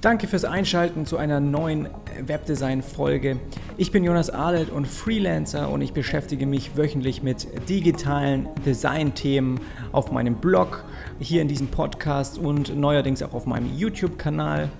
Danke 0.00 0.28
fürs 0.28 0.46
Einschalten 0.46 1.04
zu 1.04 1.18
einer 1.18 1.40
neuen 1.40 1.86
Webdesign-Folge. 2.22 3.38
Ich 3.76 3.92
bin 3.92 4.02
Jonas 4.02 4.30
Ahlet 4.30 4.70
und 4.70 4.86
Freelancer 4.86 5.68
und 5.68 5.82
ich 5.82 5.92
beschäftige 5.92 6.46
mich 6.46 6.74
wöchentlich 6.74 7.22
mit 7.22 7.46
digitalen 7.68 8.48
Design-Themen 8.64 9.60
auf 9.92 10.10
meinem 10.10 10.36
Blog, 10.36 10.84
hier 11.18 11.42
in 11.42 11.48
diesem 11.48 11.66
Podcast 11.66 12.38
und 12.38 12.74
neuerdings 12.74 13.22
auch 13.22 13.34
auf 13.34 13.44
meinem 13.44 13.76
YouTube-Kanal. 13.76 14.70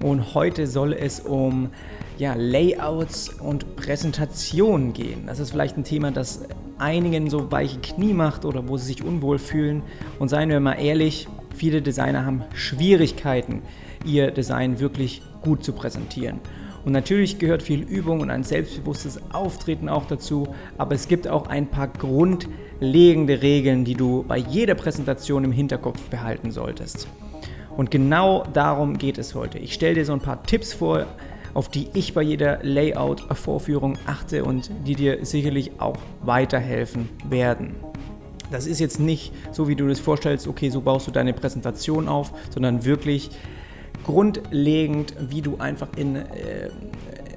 Und 0.00 0.34
heute 0.34 0.68
soll 0.68 0.92
es 0.92 1.18
um 1.18 1.70
ja, 2.16 2.34
Layouts 2.34 3.30
und 3.30 3.74
Präsentationen 3.74 4.92
gehen. 4.92 5.24
Das 5.26 5.40
ist 5.40 5.50
vielleicht 5.50 5.76
ein 5.76 5.82
Thema, 5.82 6.12
das 6.12 6.44
einigen 6.78 7.28
so 7.28 7.50
weiche 7.50 7.80
Knie 7.80 8.14
macht 8.14 8.44
oder 8.44 8.68
wo 8.68 8.76
sie 8.76 8.86
sich 8.86 9.02
unwohl 9.02 9.40
fühlen. 9.40 9.82
Und 10.20 10.28
seien 10.28 10.48
wir 10.48 10.60
mal 10.60 10.74
ehrlich, 10.74 11.26
viele 11.56 11.82
Designer 11.82 12.24
haben 12.24 12.44
Schwierigkeiten 12.54 13.62
ihr 14.04 14.30
Design 14.30 14.80
wirklich 14.80 15.22
gut 15.42 15.64
zu 15.64 15.72
präsentieren. 15.72 16.40
Und 16.84 16.92
natürlich 16.92 17.38
gehört 17.38 17.62
viel 17.62 17.80
Übung 17.80 18.20
und 18.20 18.30
ein 18.30 18.42
selbstbewusstes 18.44 19.20
Auftreten 19.32 19.88
auch 19.88 20.04
dazu, 20.06 20.48
aber 20.76 20.94
es 20.94 21.08
gibt 21.08 21.26
auch 21.26 21.46
ein 21.48 21.68
paar 21.68 21.88
grundlegende 21.88 23.40
Regeln, 23.40 23.84
die 23.84 23.94
du 23.94 24.24
bei 24.28 24.36
jeder 24.36 24.74
Präsentation 24.74 25.44
im 25.44 25.52
Hinterkopf 25.52 26.02
behalten 26.10 26.50
solltest. 26.50 27.08
Und 27.76 27.90
genau 27.90 28.44
darum 28.52 28.98
geht 28.98 29.18
es 29.18 29.34
heute. 29.34 29.58
Ich 29.58 29.74
stelle 29.74 29.94
dir 29.94 30.04
so 30.04 30.12
ein 30.12 30.20
paar 30.20 30.42
Tipps 30.42 30.74
vor, 30.74 31.06
auf 31.54 31.68
die 31.68 31.88
ich 31.94 32.14
bei 32.14 32.22
jeder 32.22 32.58
Layout-Vorführung 32.62 33.96
achte 34.06 34.44
und 34.44 34.70
die 34.86 34.94
dir 34.94 35.24
sicherlich 35.24 35.72
auch 35.78 35.96
weiterhelfen 36.22 37.08
werden. 37.28 37.76
Das 38.50 38.66
ist 38.66 38.78
jetzt 38.78 39.00
nicht 39.00 39.32
so, 39.52 39.68
wie 39.68 39.74
du 39.74 39.88
das 39.88 40.00
vorstellst, 40.00 40.46
okay, 40.46 40.68
so 40.68 40.80
baust 40.82 41.06
du 41.06 41.10
deine 41.10 41.32
Präsentation 41.32 42.08
auf, 42.08 42.32
sondern 42.50 42.84
wirklich 42.84 43.30
grundlegend, 44.04 45.14
wie 45.18 45.42
du 45.42 45.56
einfach 45.58 45.88
in, 45.96 46.16
äh, 46.16 46.70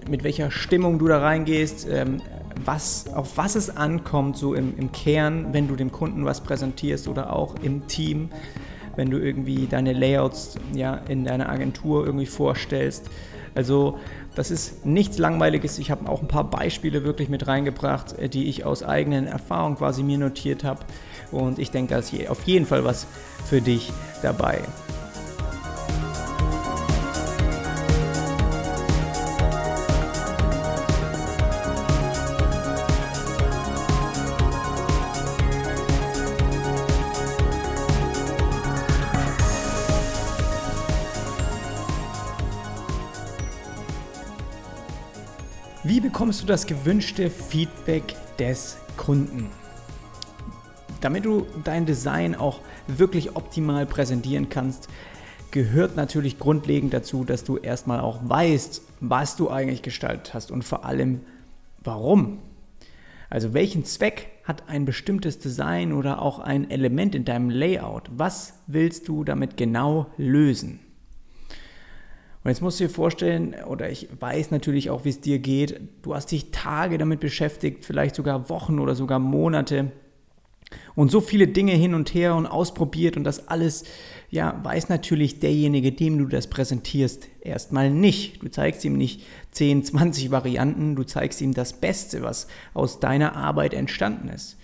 mit 0.09 0.23
welcher 0.23 0.51
Stimmung 0.51 0.99
du 0.99 1.07
da 1.07 1.19
reingehst, 1.19 1.87
ähm, 1.89 2.21
was, 2.63 3.05
auf 3.13 3.37
was 3.37 3.55
es 3.55 3.75
ankommt, 3.75 4.37
so 4.37 4.53
im, 4.53 4.77
im 4.77 4.91
Kern, 4.91 5.53
wenn 5.53 5.67
du 5.67 5.75
dem 5.75 5.91
Kunden 5.91 6.25
was 6.25 6.41
präsentierst 6.41 7.07
oder 7.07 7.33
auch 7.33 7.55
im 7.61 7.87
Team, 7.87 8.29
wenn 8.95 9.09
du 9.09 9.17
irgendwie 9.17 9.67
deine 9.67 9.93
Layouts 9.93 10.55
ja, 10.73 10.95
in 11.07 11.23
deiner 11.23 11.49
Agentur 11.49 12.05
irgendwie 12.05 12.25
vorstellst. 12.25 13.09
Also 13.55 13.97
das 14.35 14.51
ist 14.51 14.85
nichts 14.85 15.17
Langweiliges. 15.17 15.79
Ich 15.79 15.89
habe 15.89 16.07
auch 16.09 16.21
ein 16.21 16.27
paar 16.27 16.49
Beispiele 16.49 17.03
wirklich 17.03 17.27
mit 17.27 17.47
reingebracht, 17.47 18.17
äh, 18.19 18.29
die 18.29 18.49
ich 18.49 18.65
aus 18.65 18.83
eigenen 18.83 19.27
Erfahrungen 19.27 19.77
quasi 19.77 20.03
mir 20.03 20.17
notiert 20.17 20.63
habe. 20.63 20.81
Und 21.31 21.59
ich 21.59 21.71
denke, 21.71 21.93
da 21.93 21.99
ist 21.99 22.13
auf 22.29 22.43
jeden 22.43 22.65
Fall 22.65 22.83
was 22.83 23.07
für 23.45 23.61
dich 23.61 23.91
dabei. 24.21 24.59
Bekommst 46.27 46.43
du 46.43 46.47
das 46.47 46.67
gewünschte 46.67 47.29
Feedback 47.29 48.13
des 48.37 48.75
Kunden? 48.97 49.49
Damit 50.99 51.23
du 51.23 51.47
dein 51.63 51.85
Design 51.85 52.35
auch 52.35 52.59
wirklich 52.85 53.37
optimal 53.37 53.85
präsentieren 53.85 54.49
kannst, 54.49 54.89
gehört 55.51 55.95
natürlich 55.95 56.37
grundlegend 56.37 56.93
dazu, 56.93 57.23
dass 57.23 57.45
du 57.45 57.55
erstmal 57.55 58.01
auch 58.01 58.19
weißt, 58.23 58.81
was 58.99 59.37
du 59.37 59.49
eigentlich 59.49 59.83
gestaltet 59.83 60.33
hast 60.33 60.51
und 60.51 60.63
vor 60.63 60.83
allem 60.83 61.21
warum. 61.81 62.39
Also 63.29 63.53
welchen 63.53 63.85
Zweck 63.85 64.27
hat 64.43 64.67
ein 64.67 64.83
bestimmtes 64.83 65.39
Design 65.39 65.93
oder 65.93 66.21
auch 66.21 66.39
ein 66.39 66.69
Element 66.69 67.15
in 67.15 67.23
deinem 67.23 67.49
Layout? 67.49 68.09
Was 68.11 68.55
willst 68.67 69.07
du 69.07 69.23
damit 69.23 69.55
genau 69.55 70.07
lösen? 70.17 70.81
Und 72.43 72.49
jetzt 72.49 72.61
musst 72.61 72.79
du 72.79 72.85
dir 72.85 72.89
vorstellen, 72.89 73.55
oder 73.67 73.89
ich 73.89 74.07
weiß 74.19 74.51
natürlich 74.51 74.89
auch, 74.89 75.05
wie 75.05 75.09
es 75.09 75.19
dir 75.19 75.39
geht, 75.39 75.81
du 76.01 76.15
hast 76.15 76.31
dich 76.31 76.51
Tage 76.51 76.97
damit 76.97 77.19
beschäftigt, 77.19 77.83
vielleicht 77.83 78.15
sogar 78.15 78.49
Wochen 78.49 78.79
oder 78.79 78.95
sogar 78.95 79.19
Monate 79.19 79.91
und 80.95 81.11
so 81.11 81.21
viele 81.21 81.47
Dinge 81.47 81.73
hin 81.73 81.93
und 81.93 82.13
her 82.13 82.35
und 82.35 82.45
ausprobiert 82.45 83.17
und 83.17 83.23
das 83.23 83.47
alles, 83.47 83.85
ja, 84.29 84.59
weiß 84.63 84.89
natürlich 84.89 85.39
derjenige, 85.39 85.91
dem 85.91 86.17
du 86.17 86.25
das 86.25 86.47
präsentierst, 86.47 87.27
erstmal 87.41 87.89
nicht. 87.89 88.43
Du 88.43 88.49
zeigst 88.49 88.83
ihm 88.83 88.97
nicht 88.97 89.25
10, 89.51 89.83
20 89.83 90.31
Varianten, 90.31 90.95
du 90.95 91.03
zeigst 91.03 91.41
ihm 91.41 91.53
das 91.53 91.73
Beste, 91.73 92.21
was 92.21 92.47
aus 92.73 92.99
deiner 92.99 93.35
Arbeit 93.35 93.73
entstanden 93.73 94.29
ist. 94.29 94.57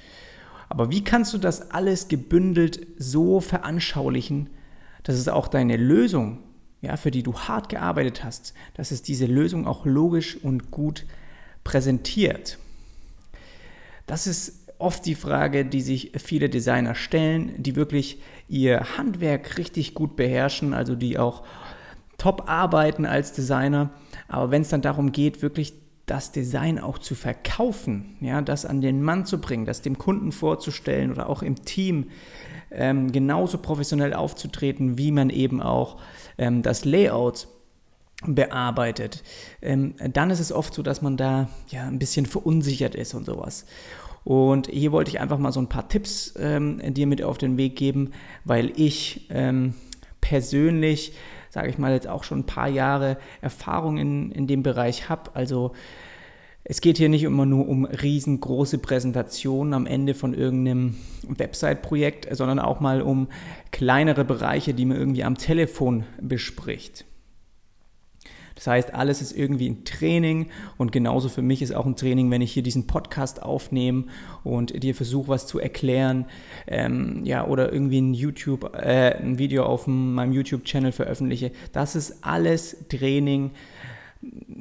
Aber 0.69 0.89
wie 0.89 1.03
kannst 1.03 1.33
du 1.33 1.37
das 1.37 1.71
alles 1.71 2.07
gebündelt 2.07 2.87
so 2.97 3.39
veranschaulichen, 3.39 4.49
dass 5.03 5.15
es 5.15 5.27
auch 5.27 5.47
deine 5.47 5.77
Lösung 5.77 6.39
ja, 6.83 6.97
für 6.97 7.11
die 7.11 7.23
du 7.23 7.33
hart 7.33 7.69
gearbeitet 7.69 8.23
hast, 8.25 8.53
dass 8.75 8.91
es 8.91 9.01
diese 9.01 9.25
Lösung 9.25 9.65
auch 9.65 9.85
logisch 9.85 10.35
und 10.35 10.69
gut 10.69 11.05
präsentiert. 11.63 12.59
Das 14.05 14.27
ist 14.27 14.67
oft 14.79 15.05
die 15.05 15.15
Frage, 15.15 15.65
die 15.65 15.81
sich 15.81 16.11
viele 16.17 16.49
Designer 16.49 16.93
stellen, 16.93 17.53
die 17.57 17.77
wirklich 17.77 18.21
ihr 18.49 18.97
Handwerk 18.97 19.57
richtig 19.57 19.93
gut 19.93 20.17
beherrschen, 20.17 20.73
also 20.73 20.93
die 20.95 21.17
auch 21.17 21.43
top 22.17 22.49
arbeiten 22.49 23.05
als 23.05 23.31
Designer. 23.31 23.91
Aber 24.27 24.51
wenn 24.51 24.63
es 24.63 24.69
dann 24.69 24.81
darum 24.81 25.13
geht, 25.13 25.41
wirklich 25.41 25.73
das 26.05 26.31
Design 26.31 26.79
auch 26.79 26.97
zu 26.97 27.15
verkaufen, 27.15 28.17
ja, 28.19 28.41
das 28.41 28.65
an 28.65 28.81
den 28.81 29.01
Mann 29.01 29.25
zu 29.25 29.39
bringen, 29.39 29.65
das 29.65 29.81
dem 29.81 29.97
Kunden 29.97 30.31
vorzustellen 30.31 31.11
oder 31.11 31.29
auch 31.29 31.41
im 31.41 31.63
Team 31.63 32.09
ähm, 32.71 33.11
genauso 33.11 33.57
professionell 33.57 34.13
aufzutreten, 34.13 34.97
wie 34.97 35.11
man 35.11 35.29
eben 35.29 35.61
auch 35.61 35.97
ähm, 36.37 36.61
das 36.61 36.85
Layout 36.85 37.47
bearbeitet, 38.25 39.23
ähm, 39.61 39.95
dann 40.13 40.29
ist 40.29 40.39
es 40.39 40.51
oft 40.51 40.73
so, 40.73 40.81
dass 40.81 41.01
man 41.01 41.17
da 41.17 41.49
ja 41.69 41.83
ein 41.83 41.99
bisschen 41.99 42.25
verunsichert 42.25 42.95
ist 42.95 43.13
und 43.13 43.25
sowas. 43.25 43.65
Und 44.23 44.67
hier 44.67 44.93
wollte 44.93 45.11
ich 45.11 45.19
einfach 45.19 45.37
mal 45.37 45.51
so 45.51 45.59
ein 45.59 45.67
paar 45.67 45.89
Tipps 45.89 46.33
ähm, 46.37 46.81
dir 46.93 47.07
mit 47.07 47.21
auf 47.21 47.37
den 47.37 47.57
Weg 47.57 47.75
geben, 47.75 48.11
weil 48.45 48.71
ich 48.79 49.27
ähm, 49.29 49.73
persönlich, 50.21 51.13
sage 51.53 51.69
ich 51.69 51.77
mal, 51.77 51.93
jetzt 51.93 52.07
auch 52.07 52.23
schon 52.23 52.39
ein 52.39 52.45
paar 52.47 52.67
Jahre 52.67 53.17
Erfahrung 53.39 53.97
in, 53.97 54.31
in 54.31 54.47
dem 54.47 54.63
Bereich 54.63 55.07
habe. 55.07 55.29
Also 55.35 55.73
es 56.63 56.81
geht 56.81 56.97
hier 56.97 57.09
nicht 57.09 57.21
immer 57.21 57.45
nur 57.45 57.67
um 57.67 57.85
riesengroße 57.85 58.79
Präsentationen 58.79 59.75
am 59.75 59.85
Ende 59.85 60.15
von 60.15 60.33
irgendeinem 60.33 60.95
Website-Projekt, 61.27 62.35
sondern 62.35 62.57
auch 62.57 62.79
mal 62.79 63.03
um 63.03 63.27
kleinere 63.69 64.25
Bereiche, 64.25 64.73
die 64.73 64.85
man 64.85 64.97
irgendwie 64.97 65.23
am 65.23 65.37
Telefon 65.37 66.05
bespricht. 66.19 67.05
Das 68.63 68.67
heißt, 68.67 68.93
alles 68.93 69.21
ist 69.21 69.33
irgendwie 69.33 69.69
ein 69.69 69.83
Training 69.83 70.47
und 70.77 70.93
genauso 70.93 71.27
für 71.27 71.41
mich 71.41 71.61
ist 71.61 71.75
auch 71.75 71.85
ein 71.85 71.97
Training, 71.97 72.31
wenn 72.31 72.41
ich 72.41 72.53
hier 72.53 72.63
diesen 72.63 72.87
Podcast 72.87 73.43
aufnehme 73.43 74.05
und 74.45 74.81
dir 74.81 74.95
versuche, 74.95 75.27
was 75.27 75.47
zu 75.47 75.59
erklären, 75.59 76.27
ähm, 76.67 77.25
ja, 77.25 77.45
oder 77.45 77.73
irgendwie 77.73 77.99
ein 77.99 78.13
YouTube, 78.13 78.73
äh, 78.73 79.17
ein 79.17 79.37
Video 79.37 79.65
auf 79.65 79.85
meinem 79.85 80.31
YouTube-Channel 80.31 80.93
veröffentliche. 80.93 81.51
Das 81.73 81.97
ist 81.97 82.23
alles 82.23 82.77
Training 82.87 83.51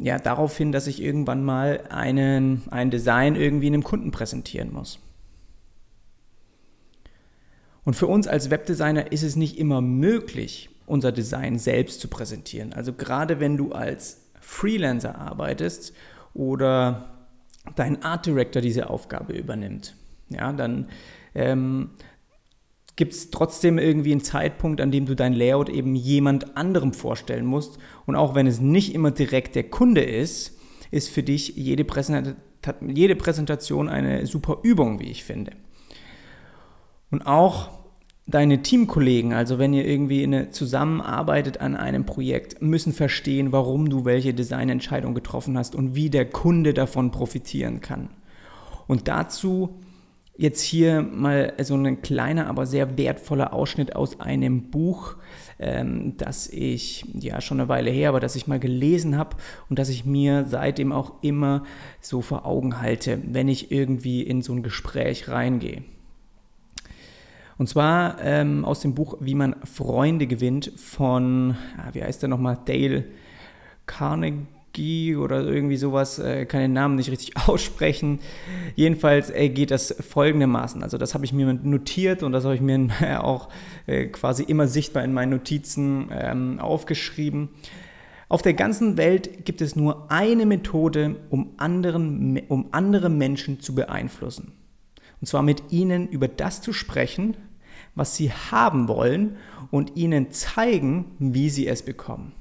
ja, 0.02 0.18
darauf 0.18 0.56
hin, 0.56 0.72
dass 0.72 0.88
ich 0.88 1.00
irgendwann 1.00 1.44
mal 1.44 1.84
einen, 1.88 2.62
ein 2.72 2.90
Design 2.90 3.36
irgendwie 3.36 3.68
einem 3.68 3.84
Kunden 3.84 4.10
präsentieren 4.10 4.72
muss. 4.72 4.98
Und 7.84 7.94
für 7.94 8.08
uns 8.08 8.26
als 8.26 8.50
Webdesigner 8.50 9.12
ist 9.12 9.22
es 9.22 9.36
nicht 9.36 9.58
immer 9.58 9.80
möglich, 9.80 10.70
unser 10.86 11.12
Design 11.12 11.58
selbst 11.58 12.00
zu 12.00 12.08
präsentieren. 12.08 12.72
Also 12.72 12.92
gerade 12.92 13.40
wenn 13.40 13.56
du 13.56 13.72
als 13.72 14.30
Freelancer 14.40 15.16
arbeitest 15.16 15.94
oder 16.34 17.28
dein 17.76 18.02
Art 18.02 18.26
Director 18.26 18.60
diese 18.60 18.90
Aufgabe 18.90 19.34
übernimmt, 19.34 19.94
ja, 20.28 20.52
dann 20.52 20.88
ähm, 21.34 21.90
gibt 22.96 23.14
es 23.14 23.30
trotzdem 23.30 23.78
irgendwie 23.78 24.12
einen 24.12 24.22
Zeitpunkt, 24.22 24.80
an 24.80 24.90
dem 24.90 25.06
du 25.06 25.14
dein 25.16 25.32
Layout 25.32 25.68
eben 25.68 25.94
jemand 25.94 26.56
anderem 26.56 26.92
vorstellen 26.92 27.46
musst. 27.46 27.78
Und 28.06 28.16
auch 28.16 28.34
wenn 28.34 28.46
es 28.46 28.60
nicht 28.60 28.94
immer 28.94 29.10
direkt 29.10 29.54
der 29.54 29.64
Kunde 29.64 30.02
ist, 30.02 30.58
ist 30.90 31.08
für 31.08 31.22
dich 31.22 31.56
jede, 31.56 31.86
jede 32.86 33.16
Präsentation 33.16 33.88
eine 33.88 34.26
super 34.26 34.58
Übung, 34.62 35.00
wie 35.00 35.10
ich 35.10 35.24
finde. 35.24 35.52
Und 37.10 37.26
auch 37.26 37.81
deine 38.26 38.62
Teamkollegen, 38.62 39.32
also 39.32 39.58
wenn 39.58 39.74
ihr 39.74 39.86
irgendwie 39.86 40.22
eine 40.22 40.50
zusammenarbeitet 40.50 41.60
an 41.60 41.76
einem 41.76 42.06
Projekt, 42.06 42.62
müssen 42.62 42.92
verstehen, 42.92 43.52
warum 43.52 43.90
du 43.90 44.04
welche 44.04 44.32
Designentscheidung 44.32 45.14
getroffen 45.14 45.58
hast 45.58 45.74
und 45.74 45.94
wie 45.94 46.10
der 46.10 46.26
Kunde 46.30 46.72
davon 46.74 47.10
profitieren 47.10 47.80
kann. 47.80 48.10
Und 48.86 49.08
dazu 49.08 49.80
Jetzt 50.34 50.62
hier 50.62 51.02
mal 51.02 51.52
so 51.62 51.76
ein 51.76 52.00
kleiner, 52.00 52.46
aber 52.46 52.64
sehr 52.64 52.96
wertvoller 52.96 53.52
Ausschnitt 53.52 53.94
aus 53.94 54.18
einem 54.18 54.70
Buch, 54.70 55.16
ähm, 55.58 56.16
das 56.16 56.48
ich 56.48 57.04
ja 57.12 57.42
schon 57.42 57.60
eine 57.60 57.68
Weile 57.68 57.90
her, 57.90 58.08
aber 58.08 58.18
das 58.18 58.34
ich 58.34 58.46
mal 58.46 58.58
gelesen 58.58 59.18
habe 59.18 59.36
und 59.68 59.78
das 59.78 59.90
ich 59.90 60.06
mir 60.06 60.46
seitdem 60.48 60.90
auch 60.90 61.22
immer 61.22 61.64
so 62.00 62.22
vor 62.22 62.46
Augen 62.46 62.80
halte, 62.80 63.20
wenn 63.24 63.46
ich 63.46 63.70
irgendwie 63.70 64.22
in 64.22 64.40
so 64.40 64.54
ein 64.54 64.62
Gespräch 64.62 65.28
reingehe. 65.28 65.82
Und 67.58 67.68
zwar 67.68 68.20
ähm, 68.20 68.64
aus 68.64 68.80
dem 68.80 68.94
Buch 68.94 69.16
Wie 69.20 69.34
man 69.34 69.56
Freunde 69.64 70.26
gewinnt 70.26 70.72
von, 70.76 71.56
ja, 71.76 71.94
wie 71.94 72.02
heißt 72.02 72.22
der 72.22 72.28
nochmal, 72.28 72.58
Dale 72.64 73.04
Carnegie 73.86 75.16
oder 75.16 75.42
irgendwie 75.42 75.76
sowas, 75.76 76.18
äh, 76.18 76.46
kann 76.46 76.60
den 76.60 76.72
Namen 76.72 76.96
nicht 76.96 77.10
richtig 77.10 77.36
aussprechen. 77.48 78.20
Jedenfalls 78.74 79.30
äh, 79.30 79.48
geht 79.48 79.70
das 79.70 79.94
folgendermaßen. 80.00 80.82
Also 80.82 80.98
das 80.98 81.14
habe 81.14 81.24
ich 81.24 81.32
mir 81.32 81.52
notiert 81.52 82.22
und 82.22 82.32
das 82.32 82.44
habe 82.44 82.54
ich 82.54 82.60
mir 82.60 82.88
auch 83.24 83.48
äh, 83.86 84.06
quasi 84.06 84.42
immer 84.42 84.66
sichtbar 84.66 85.04
in 85.04 85.12
meinen 85.12 85.30
Notizen 85.30 86.08
ähm, 86.12 86.58
aufgeschrieben. 86.58 87.50
Auf 88.28 88.40
der 88.40 88.54
ganzen 88.54 88.96
Welt 88.96 89.44
gibt 89.44 89.60
es 89.60 89.76
nur 89.76 90.10
eine 90.10 90.46
Methode, 90.46 91.16
um, 91.28 91.50
anderen, 91.58 92.40
um 92.48 92.68
andere 92.72 93.10
Menschen 93.10 93.60
zu 93.60 93.74
beeinflussen. 93.74 94.52
Und 95.22 95.26
zwar 95.26 95.42
mit 95.42 95.70
ihnen 95.70 96.08
über 96.08 96.26
das 96.26 96.60
zu 96.62 96.72
sprechen, 96.72 97.36
was 97.94 98.16
sie 98.16 98.32
haben 98.32 98.88
wollen 98.88 99.36
und 99.70 99.96
ihnen 99.96 100.32
zeigen, 100.32 101.12
wie 101.20 101.48
sie 101.48 101.68
es 101.68 101.84
bekommen. 101.84 102.32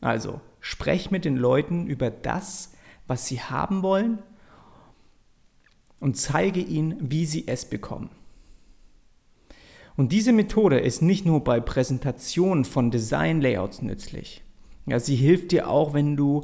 Also, 0.00 0.40
sprech 0.58 1.12
mit 1.12 1.24
den 1.24 1.36
Leuten 1.36 1.86
über 1.86 2.10
das, 2.10 2.72
was 3.06 3.26
sie 3.26 3.42
haben 3.42 3.84
wollen 3.84 4.18
und 6.00 6.16
zeige 6.16 6.58
ihnen, 6.58 6.96
wie 6.98 7.24
sie 7.24 7.46
es 7.46 7.64
bekommen. 7.64 8.10
Und 9.96 10.10
diese 10.10 10.32
Methode 10.32 10.80
ist 10.80 11.00
nicht 11.00 11.24
nur 11.24 11.44
bei 11.44 11.60
Präsentationen 11.60 12.64
von 12.64 12.90
Design-Layouts 12.90 13.82
nützlich. 13.82 14.42
Ja, 14.84 14.98
sie 14.98 15.14
hilft 15.14 15.52
dir 15.52 15.68
auch, 15.68 15.94
wenn 15.94 16.16
du 16.16 16.42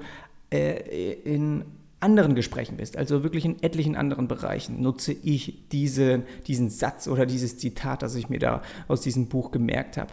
äh, 0.52 1.14
in 1.24 1.64
anderen 2.00 2.34
Gesprächen 2.34 2.76
bist, 2.76 2.96
also 2.96 3.22
wirklich 3.22 3.44
in 3.44 3.62
etlichen 3.62 3.96
anderen 3.96 4.28
Bereichen, 4.28 4.80
nutze 4.80 5.12
ich 5.12 5.68
diese, 5.72 6.22
diesen 6.46 6.70
Satz 6.70 7.08
oder 7.08 7.26
dieses 7.26 7.58
Zitat, 7.58 8.02
das 8.02 8.14
ich 8.14 8.28
mir 8.28 8.38
da 8.38 8.62
aus 8.86 9.00
diesem 9.00 9.26
Buch 9.26 9.50
gemerkt 9.50 9.96
habe. 9.96 10.12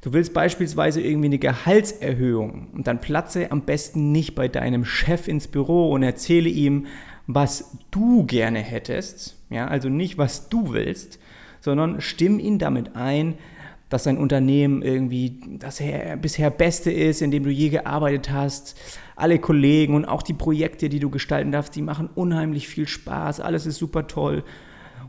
Du 0.00 0.12
willst 0.12 0.34
beispielsweise 0.34 1.00
irgendwie 1.00 1.26
eine 1.26 1.38
Gehaltserhöhung 1.38 2.70
und 2.72 2.88
dann 2.88 3.00
platze 3.00 3.52
am 3.52 3.62
besten 3.62 4.10
nicht 4.10 4.34
bei 4.34 4.48
deinem 4.48 4.84
Chef 4.84 5.28
ins 5.28 5.46
Büro 5.46 5.92
und 5.92 6.02
erzähle 6.02 6.48
ihm, 6.48 6.86
was 7.28 7.76
du 7.92 8.24
gerne 8.24 8.58
hättest, 8.58 9.36
ja, 9.48 9.68
also 9.68 9.88
nicht 9.88 10.18
was 10.18 10.48
du 10.48 10.72
willst, 10.72 11.20
sondern 11.60 12.00
stimm 12.00 12.40
ihn 12.40 12.58
damit 12.58 12.96
ein, 12.96 13.34
dass 13.92 14.04
dein 14.04 14.16
Unternehmen 14.16 14.82
irgendwie 14.82 15.40
das 15.58 15.82
bisher 16.20 16.50
Beste 16.50 16.90
ist, 16.90 17.20
in 17.20 17.30
dem 17.30 17.44
du 17.44 17.50
je 17.50 17.68
gearbeitet 17.68 18.30
hast. 18.30 18.78
Alle 19.16 19.38
Kollegen 19.38 19.94
und 19.94 20.06
auch 20.06 20.22
die 20.22 20.32
Projekte, 20.32 20.88
die 20.88 20.98
du 20.98 21.10
gestalten 21.10 21.52
darfst, 21.52 21.76
die 21.76 21.82
machen 21.82 22.08
unheimlich 22.14 22.68
viel 22.68 22.88
Spaß. 22.88 23.40
Alles 23.40 23.66
ist 23.66 23.76
super 23.76 24.06
toll. 24.06 24.44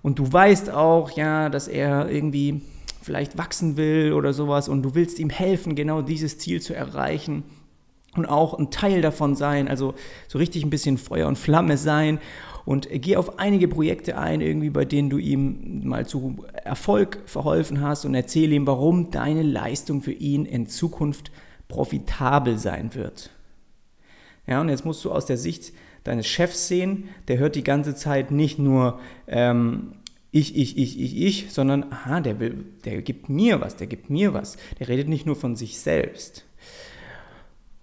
Und 0.02 0.20
du 0.20 0.32
weißt 0.32 0.70
auch, 0.70 1.12
ja, 1.12 1.50
dass 1.50 1.70
er 1.70 2.10
irgendwie 2.10 2.62
vielleicht 3.02 3.38
wachsen 3.38 3.78
will 3.78 4.12
oder 4.14 4.34
sowas 4.34 4.68
und 4.68 4.84
du 4.84 4.96
willst 4.96 5.20
ihm 5.20 5.30
helfen, 5.30 5.76
genau 5.76 6.02
dieses 6.02 6.38
Ziel 6.38 6.62
zu 6.62 6.74
erreichen 6.74 7.44
und 8.16 8.26
auch 8.26 8.54
ein 8.54 8.70
Teil 8.70 9.02
davon 9.02 9.36
sein, 9.36 9.68
also 9.68 9.94
so 10.28 10.38
richtig 10.38 10.64
ein 10.64 10.70
bisschen 10.70 10.98
Feuer 10.98 11.28
und 11.28 11.38
Flamme 11.38 11.78
sein 11.78 12.20
und 12.66 12.88
geh 12.92 13.18
auf 13.18 13.40
einige 13.40 13.68
Projekte 13.68 14.18
ein, 14.18 14.42
irgendwie 14.42 14.70
bei 14.70 14.86
denen 14.86 15.10
du 15.10 15.18
ihm 15.18 15.82
mal 15.88 16.06
zu 16.06 16.46
Erfolg 16.64 17.20
verholfen 17.26 17.82
hast 17.82 18.06
und 18.06 18.16
erzähle 18.16 18.56
ihm, 18.56 18.68
warum 18.68 19.12
deine 19.12 19.44
Leistung 19.44 20.02
für 20.02 20.14
ihn 20.14 20.46
in 20.46 20.68
Zukunft 20.68 21.32
profitabel 21.68 22.58
sein 22.58 22.96
wird. 22.96 23.32
Ja, 24.48 24.62
und 24.62 24.70
jetzt 24.70 24.86
musst 24.86 25.04
du 25.06 25.12
aus 25.12 25.26
der 25.26 25.38
Sicht 25.38 25.74
deines 26.04 26.28
Chefs 26.28 26.68
sehen, 26.68 27.10
der 27.28 27.38
hört 27.38 27.56
die 27.56 27.64
ganze 27.64 27.96
Zeit 27.96 28.32
nicht 28.32 28.60
nur 28.60 29.00
ähm, 29.28 29.94
ich, 30.36 30.58
ich, 30.58 30.80
ich, 30.80 31.00
ich, 31.00 31.22
ich, 31.22 31.54
sondern 31.54 31.86
aha, 31.92 32.20
der 32.20 32.40
will, 32.40 32.66
der 32.86 33.04
gibt 33.04 33.30
mir 33.30 33.62
was, 33.62 33.76
der 33.76 33.86
gibt 33.86 34.10
mir 34.10 34.34
was. 34.34 34.58
Der 34.80 34.88
redet 34.88 35.08
nicht 35.08 35.28
nur 35.28 35.36
von 35.36 35.56
sich 35.56 35.78
selbst. 35.80 36.44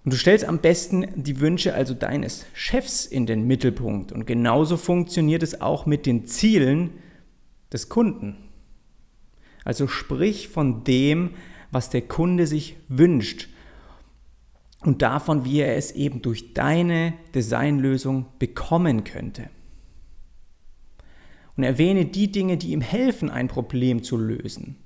Und 0.04 0.14
du 0.14 0.16
stellst 0.16 0.46
am 0.46 0.58
besten 0.58 1.06
die 1.14 1.40
Wünsche 1.40 1.74
also 1.74 1.92
deines 1.92 2.46
Chefs 2.54 3.04
in 3.04 3.26
den 3.26 3.46
Mittelpunkt. 3.46 4.12
Und 4.12 4.26
genauso 4.26 4.76
funktioniert 4.76 5.42
es 5.42 5.60
auch 5.60 5.84
mit 5.84 6.06
den 6.06 6.24
Zielen 6.24 6.90
des 7.72 7.88
Kunden. 7.88 8.36
Also 9.64 9.86
sprich 9.86 10.48
von 10.48 10.84
dem, 10.84 11.30
was 11.70 11.90
der 11.90 12.02
Kunde 12.02 12.46
sich 12.46 12.76
wünscht 12.88 13.48
und 14.80 15.02
davon, 15.02 15.44
wie 15.44 15.60
er 15.60 15.76
es 15.76 15.92
eben 15.92 16.22
durch 16.22 16.54
deine 16.54 17.12
Designlösung 17.34 18.26
bekommen 18.38 19.04
könnte. 19.04 19.50
Und 21.56 21.64
erwähne 21.64 22.06
die 22.06 22.32
Dinge, 22.32 22.56
die 22.56 22.72
ihm 22.72 22.80
helfen, 22.80 23.28
ein 23.28 23.48
Problem 23.48 24.02
zu 24.02 24.16
lösen. 24.16 24.76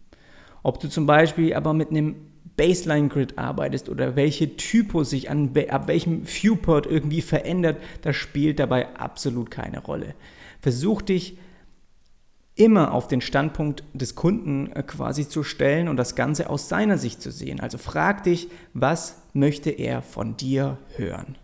Ob 0.64 0.80
du 0.80 0.88
zum 0.88 1.06
Beispiel 1.06 1.54
aber 1.54 1.72
mit 1.72 1.90
einem 1.90 2.16
Baseline 2.56 3.08
Grid 3.08 3.38
arbeitest 3.38 3.88
oder 3.88 4.16
welche 4.16 4.56
Typo 4.56 5.04
sich 5.04 5.30
an, 5.30 5.52
ab 5.68 5.88
welchem 5.88 6.24
Viewport 6.26 6.86
irgendwie 6.86 7.22
verändert, 7.22 7.78
das 8.02 8.16
spielt 8.16 8.58
dabei 8.58 8.94
absolut 8.96 9.50
keine 9.50 9.80
Rolle. 9.80 10.14
Versuch 10.60 11.02
dich 11.02 11.38
immer 12.54 12.92
auf 12.92 13.08
den 13.08 13.20
Standpunkt 13.20 13.82
des 13.92 14.14
Kunden 14.14 14.70
äh, 14.72 14.82
quasi 14.82 15.28
zu 15.28 15.42
stellen 15.42 15.88
und 15.88 15.96
das 15.96 16.14
Ganze 16.14 16.50
aus 16.50 16.68
seiner 16.68 16.98
Sicht 16.98 17.20
zu 17.20 17.32
sehen. 17.32 17.60
Also 17.60 17.78
frag 17.78 18.22
dich, 18.24 18.48
was 18.72 19.22
möchte 19.32 19.70
er 19.70 20.02
von 20.02 20.36
dir 20.36 20.78
hören? 20.96 21.36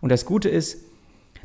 Und 0.00 0.10
das 0.10 0.24
Gute 0.24 0.48
ist, 0.48 0.84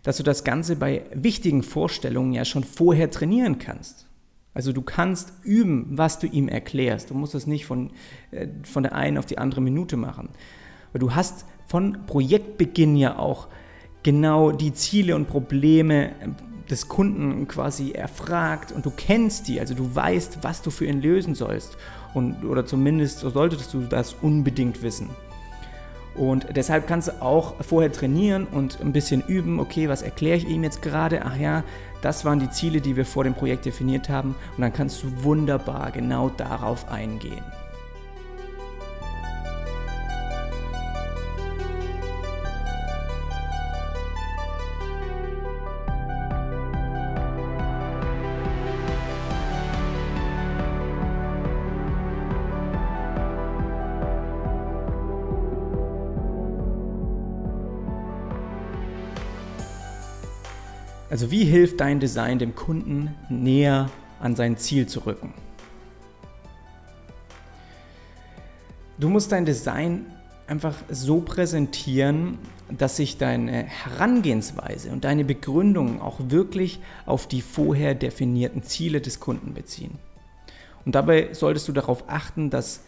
dass 0.04 0.18
du 0.18 0.24
das 0.24 0.44
Ganze 0.44 0.76
bei 0.76 1.04
wichtigen 1.14 1.64
Vorstellungen 1.64 2.34
ja 2.34 2.46
schon 2.46 2.64
vorher 2.64 3.10
trainieren 3.12 3.60
kannst. 3.60 4.06
Also 4.54 4.72
du 4.72 4.82
kannst 4.82 5.34
üben, 5.44 5.88
was 5.92 6.20
du 6.20 6.28
ihm 6.28 6.48
erklärst. 6.48 7.10
Du 7.10 7.16
musst 7.16 7.36
es 7.36 7.48
nicht 7.48 7.66
von, 7.66 7.92
äh, 8.32 8.48
von 8.64 8.84
der 8.84 8.94
einen 8.94 9.18
auf 9.18 9.26
die 9.26 9.38
andere 9.38 9.62
Minute 9.62 9.98
machen. 9.98 10.30
Weil 10.92 11.00
du 11.00 11.16
hast 11.16 11.46
von 11.66 12.06
Projektbeginn 12.06 12.96
ja 12.96 13.18
auch 13.18 13.48
genau 14.04 14.52
die 14.52 14.74
Ziele 14.74 15.16
und 15.16 15.28
Probleme 15.28 16.12
des 16.70 16.88
Kunden 16.88 17.48
quasi 17.48 17.92
erfragt 17.92 18.72
und 18.72 18.86
du 18.86 18.92
kennst 18.92 19.48
die, 19.48 19.60
also 19.60 19.74
du 19.74 19.96
weißt, 19.96 20.40
was 20.44 20.62
du 20.62 20.72
für 20.72 20.86
ihn 20.86 21.02
lösen 21.02 21.36
sollst. 21.36 21.78
Und, 22.14 22.46
oder 22.46 22.66
zumindest 22.66 23.20
solltest 23.20 23.74
du 23.74 23.82
das 23.82 24.14
unbedingt 24.22 24.82
wissen. 24.84 25.10
Und 26.16 26.56
deshalb 26.56 26.88
kannst 26.88 27.08
du 27.08 27.22
auch 27.22 27.56
vorher 27.64 27.92
trainieren 27.92 28.46
und 28.46 28.80
ein 28.82 28.94
bisschen 28.94 29.22
üben, 29.22 29.60
okay, 29.60 29.90
was 29.90 30.02
erkläre 30.02 30.38
ich 30.38 30.48
ihm 30.48 30.64
jetzt 30.64 30.82
gerade? 30.82 31.24
Ach 31.26 31.38
ja, 31.38 31.64
das 32.02 32.24
waren 32.26 32.40
die 32.40 32.50
Ziele, 32.50 32.82
die 32.82 32.96
wir 32.96 33.06
vor 33.06 33.24
dem 33.24 33.34
Projekt 33.34 33.66
definiert 33.66 34.10
haben. 34.10 34.36
Und 34.56 34.62
dann 34.62 34.74
kannst 34.74 35.04
du 35.04 35.24
wunderbar 35.24 35.92
genau 35.92 36.30
darauf 36.30 36.90
eingehen. 36.90 37.44
Also 61.14 61.30
wie 61.30 61.46
hilft 61.46 61.80
dein 61.80 62.00
Design 62.00 62.40
dem 62.40 62.56
Kunden 62.56 63.14
näher 63.30 63.92
an 64.20 64.36
sein 64.36 64.58
Ziel 64.58 64.88
zu 64.88 65.02
rücken? 65.02 65.32
Du 68.98 69.10
musst 69.10 69.32
dein 69.32 69.46
Design 69.46 70.08
einfach 70.48 70.74
so 70.90 71.22
präsentieren, 71.22 72.40
dass 72.76 72.98
sich 72.98 73.20
deine 73.20 73.66
Herangehensweise 73.66 74.90
und 74.90 75.04
deine 75.04 75.24
Begründungen 75.24 76.02
auch 76.02 76.20
wirklich 76.30 76.80
auf 77.06 77.28
die 77.28 77.44
vorher 77.44 77.94
definierten 77.94 78.64
Ziele 78.64 79.00
des 79.00 79.20
Kunden 79.20 79.54
beziehen. 79.54 80.00
Und 80.84 80.96
dabei 80.96 81.32
solltest 81.36 81.68
du 81.68 81.74
darauf 81.74 82.06
achten, 82.08 82.50
dass 82.50 82.86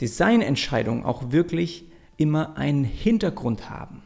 Designentscheidungen 0.00 1.04
auch 1.04 1.32
wirklich 1.32 1.90
immer 2.18 2.56
einen 2.56 2.84
Hintergrund 2.84 3.68
haben, 3.68 4.04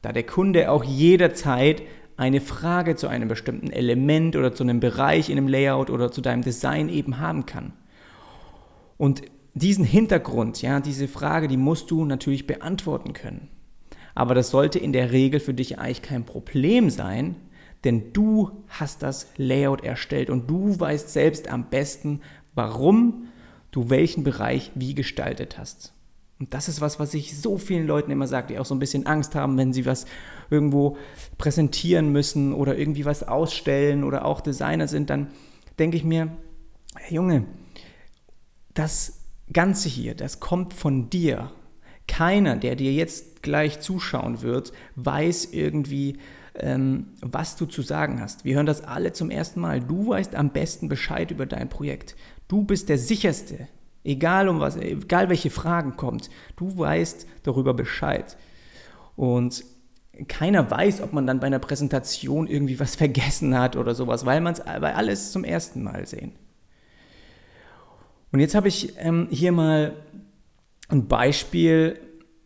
da 0.00 0.12
der 0.12 0.24
Kunde 0.24 0.70
auch 0.70 0.82
jederzeit 0.82 1.82
eine 2.16 2.40
Frage 2.40 2.96
zu 2.96 3.08
einem 3.08 3.28
bestimmten 3.28 3.70
Element 3.70 4.36
oder 4.36 4.54
zu 4.54 4.62
einem 4.62 4.80
Bereich 4.80 5.30
in 5.30 5.38
einem 5.38 5.48
Layout 5.48 5.90
oder 5.90 6.12
zu 6.12 6.20
deinem 6.20 6.42
Design 6.42 6.88
eben 6.88 7.18
haben 7.18 7.46
kann. 7.46 7.72
Und 8.96 9.22
diesen 9.54 9.84
Hintergrund, 9.84 10.62
ja, 10.62 10.80
diese 10.80 11.08
Frage, 11.08 11.48
die 11.48 11.56
musst 11.56 11.90
du 11.90 12.04
natürlich 12.04 12.46
beantworten 12.46 13.12
können. 13.12 13.48
Aber 14.14 14.34
das 14.34 14.50
sollte 14.50 14.78
in 14.78 14.92
der 14.92 15.12
Regel 15.12 15.40
für 15.40 15.54
dich 15.54 15.78
eigentlich 15.78 16.02
kein 16.02 16.24
Problem 16.24 16.90
sein, 16.90 17.36
denn 17.84 18.12
du 18.12 18.50
hast 18.68 19.02
das 19.02 19.28
Layout 19.36 19.82
erstellt 19.82 20.30
und 20.30 20.48
du 20.48 20.78
weißt 20.78 21.10
selbst 21.10 21.48
am 21.48 21.68
besten, 21.68 22.20
warum 22.54 23.28
du 23.70 23.90
welchen 23.90 24.22
Bereich 24.22 24.70
wie 24.74 24.94
gestaltet 24.94 25.58
hast. 25.58 25.92
Und 26.42 26.52
das 26.52 26.66
ist 26.66 26.80
was, 26.80 26.98
was 26.98 27.14
ich 27.14 27.38
so 27.38 27.56
vielen 27.56 27.86
Leuten 27.86 28.10
immer 28.10 28.26
sage, 28.26 28.48
die 28.48 28.58
auch 28.58 28.64
so 28.64 28.74
ein 28.74 28.80
bisschen 28.80 29.06
Angst 29.06 29.36
haben, 29.36 29.56
wenn 29.56 29.72
sie 29.72 29.86
was 29.86 30.06
irgendwo 30.50 30.96
präsentieren 31.38 32.10
müssen 32.10 32.52
oder 32.52 32.76
irgendwie 32.76 33.04
was 33.04 33.22
ausstellen 33.22 34.02
oder 34.02 34.24
auch 34.24 34.40
Designer 34.40 34.88
sind, 34.88 35.08
dann 35.08 35.28
denke 35.78 35.96
ich 35.96 36.02
mir, 36.02 36.36
hey 36.96 37.14
Junge, 37.14 37.44
das 38.74 39.20
Ganze 39.52 39.88
hier, 39.88 40.16
das 40.16 40.40
kommt 40.40 40.74
von 40.74 41.10
dir. 41.10 41.52
Keiner, 42.08 42.56
der 42.56 42.74
dir 42.74 42.92
jetzt 42.92 43.44
gleich 43.44 43.78
zuschauen 43.78 44.42
wird, 44.42 44.72
weiß 44.96 45.44
irgendwie, 45.52 46.18
ähm, 46.56 47.10
was 47.20 47.54
du 47.54 47.66
zu 47.66 47.82
sagen 47.82 48.20
hast. 48.20 48.44
Wir 48.44 48.56
hören 48.56 48.66
das 48.66 48.82
alle 48.82 49.12
zum 49.12 49.30
ersten 49.30 49.60
Mal. 49.60 49.78
Du 49.78 50.08
weißt 50.08 50.34
am 50.34 50.50
besten 50.50 50.88
Bescheid 50.88 51.30
über 51.30 51.46
dein 51.46 51.68
Projekt. 51.68 52.16
Du 52.48 52.64
bist 52.64 52.88
der 52.88 52.98
sicherste, 52.98 53.68
egal 54.04 54.48
um 54.48 54.60
was, 54.60 54.76
egal 54.76 55.28
welche 55.28 55.50
Fragen 55.50 55.96
kommt. 55.96 56.30
Du 56.56 56.76
weißt 56.76 57.26
darüber 57.42 57.74
Bescheid. 57.74 58.36
Und 59.16 59.64
keiner 60.28 60.70
weiß, 60.70 61.00
ob 61.02 61.12
man 61.12 61.26
dann 61.26 61.40
bei 61.40 61.46
einer 61.46 61.58
Präsentation 61.58 62.46
irgendwie 62.46 62.78
was 62.80 62.96
vergessen 62.96 63.58
hat 63.58 63.76
oder 63.76 63.94
sowas, 63.94 64.26
weil 64.26 64.40
man 64.40 64.54
es 64.54 64.60
bei 64.60 64.94
alles 64.94 65.32
zum 65.32 65.44
ersten 65.44 65.82
Mal 65.82 66.06
sehen. 66.06 66.32
Und 68.32 68.40
jetzt 68.40 68.54
habe 68.54 68.68
ich 68.68 68.94
ähm, 68.98 69.28
hier 69.30 69.52
mal 69.52 69.94
ein 70.88 71.06
Beispiel, 71.06 72.00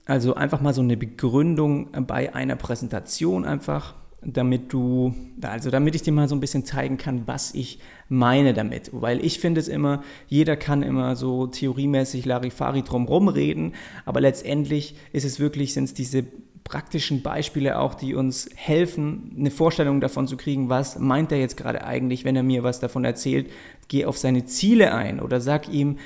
also 0.04 0.34
einfach 0.34 0.60
mal 0.60 0.74
so 0.74 0.82
eine 0.82 0.96
Begründung 0.96 1.90
bei 2.06 2.34
einer 2.34 2.56
Präsentation 2.56 3.44
einfach, 3.44 3.94
damit 4.32 4.72
du, 4.72 5.14
also 5.40 5.70
damit 5.70 5.94
ich 5.94 6.02
dir 6.02 6.12
mal 6.12 6.28
so 6.28 6.34
ein 6.34 6.40
bisschen 6.40 6.64
zeigen 6.64 6.96
kann, 6.96 7.22
was 7.26 7.54
ich 7.54 7.78
meine 8.08 8.54
damit. 8.54 8.90
Weil 8.92 9.24
ich 9.24 9.38
finde 9.38 9.60
es 9.60 9.68
immer, 9.68 10.02
jeder 10.28 10.56
kann 10.56 10.82
immer 10.82 11.16
so 11.16 11.46
theoriemäßig 11.46 12.24
Larifari 12.24 12.82
drumherum 12.82 13.28
reden, 13.28 13.74
aber 14.04 14.20
letztendlich 14.20 14.96
ist 15.12 15.24
es 15.24 15.38
wirklich, 15.38 15.74
sind 15.74 15.84
es 15.84 15.94
diese 15.94 16.24
praktischen 16.64 17.22
Beispiele 17.22 17.78
auch, 17.78 17.94
die 17.94 18.14
uns 18.14 18.48
helfen, 18.56 19.36
eine 19.38 19.52
Vorstellung 19.52 20.00
davon 20.00 20.26
zu 20.26 20.36
kriegen, 20.36 20.68
was 20.68 20.98
meint 20.98 21.30
er 21.30 21.38
jetzt 21.38 21.56
gerade 21.56 21.84
eigentlich, 21.84 22.24
wenn 22.24 22.34
er 22.34 22.42
mir 22.42 22.64
was 22.64 22.80
davon 22.80 23.04
erzählt. 23.04 23.48
Geh 23.86 24.04
auf 24.04 24.18
seine 24.18 24.46
Ziele 24.46 24.92
ein 24.92 25.20
oder 25.20 25.40
sag 25.40 25.68
ihm, 25.68 25.98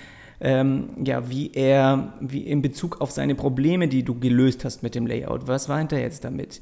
ähm, 0.43 0.91
ja, 1.03 1.31
wie 1.31 1.51
er, 1.53 2.15
wie 2.21 2.41
in 2.41 2.61
Bezug 2.61 3.01
auf 3.01 3.11
seine 3.11 3.35
Probleme, 3.35 3.89
die 3.89 4.03
du 4.03 4.19
gelöst 4.19 4.65
hast 4.65 4.83
mit 4.83 4.95
dem 4.95 5.07
Layout, 5.07 5.49
was 5.49 5.69
meint 5.69 5.93
er 5.93 6.01
jetzt 6.01 6.25
damit? 6.25 6.61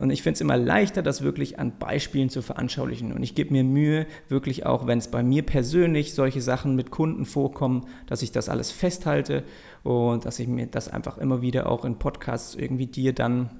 Und 0.00 0.08
ich 0.08 0.22
finde 0.22 0.36
es 0.36 0.40
immer 0.40 0.56
leichter, 0.56 1.02
das 1.02 1.20
wirklich 1.20 1.58
an 1.58 1.78
Beispielen 1.78 2.30
zu 2.30 2.40
veranschaulichen. 2.40 3.12
Und 3.12 3.22
ich 3.22 3.34
gebe 3.34 3.52
mir 3.52 3.64
Mühe, 3.64 4.06
wirklich 4.28 4.64
auch, 4.64 4.86
wenn 4.86 4.98
es 4.98 5.08
bei 5.08 5.22
mir 5.22 5.42
persönlich 5.42 6.14
solche 6.14 6.40
Sachen 6.40 6.74
mit 6.74 6.90
Kunden 6.90 7.26
vorkommen, 7.26 7.86
dass 8.06 8.22
ich 8.22 8.32
das 8.32 8.48
alles 8.48 8.70
festhalte 8.70 9.44
und 9.82 10.24
dass 10.24 10.38
ich 10.38 10.48
mir 10.48 10.66
das 10.66 10.88
einfach 10.88 11.18
immer 11.18 11.42
wieder 11.42 11.68
auch 11.68 11.84
in 11.84 11.98
Podcasts 11.98 12.54
irgendwie 12.54 12.86
dir 12.86 13.12
dann 13.12 13.50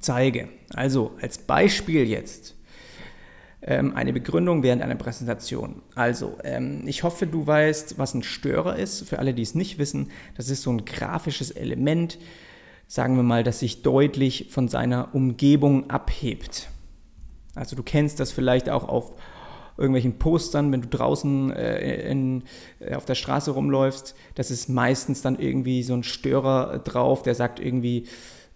zeige. 0.00 0.48
Also 0.74 1.12
als 1.22 1.38
Beispiel 1.38 2.08
jetzt 2.08 2.56
ähm, 3.62 3.94
eine 3.94 4.12
Begründung 4.12 4.64
während 4.64 4.82
einer 4.82 4.96
Präsentation. 4.96 5.82
Also, 5.94 6.38
ähm, 6.42 6.82
ich 6.86 7.04
hoffe, 7.04 7.28
du 7.28 7.46
weißt, 7.46 7.98
was 7.98 8.14
ein 8.14 8.24
Störer 8.24 8.76
ist. 8.76 9.08
Für 9.08 9.20
alle, 9.20 9.32
die 9.32 9.42
es 9.42 9.54
nicht 9.54 9.78
wissen, 9.78 10.10
das 10.36 10.48
ist 10.50 10.62
so 10.62 10.70
ein 10.70 10.84
grafisches 10.84 11.52
Element, 11.52 12.18
sagen 12.88 13.16
wir 13.16 13.22
mal, 13.22 13.44
das 13.44 13.60
sich 13.60 13.82
deutlich 13.82 14.48
von 14.50 14.66
seiner 14.66 15.14
Umgebung 15.14 15.90
abhebt. 15.90 16.70
Also 17.54 17.76
du 17.76 17.82
kennst 17.82 18.18
das 18.18 18.32
vielleicht 18.32 18.70
auch 18.70 18.88
auf 18.88 19.14
irgendwelchen 19.76 20.18
Postern, 20.18 20.72
wenn 20.72 20.82
du 20.82 20.88
draußen 20.88 21.52
äh, 21.52 22.10
in, 22.10 22.42
äh, 22.80 22.94
auf 22.94 23.04
der 23.04 23.14
Straße 23.14 23.52
rumläufst, 23.52 24.16
das 24.34 24.50
ist 24.50 24.68
meistens 24.68 25.22
dann 25.22 25.38
irgendwie 25.38 25.84
so 25.84 25.94
ein 25.94 26.02
Störer 26.02 26.80
drauf, 26.80 27.22
der 27.22 27.36
sagt 27.36 27.60
irgendwie 27.60 28.06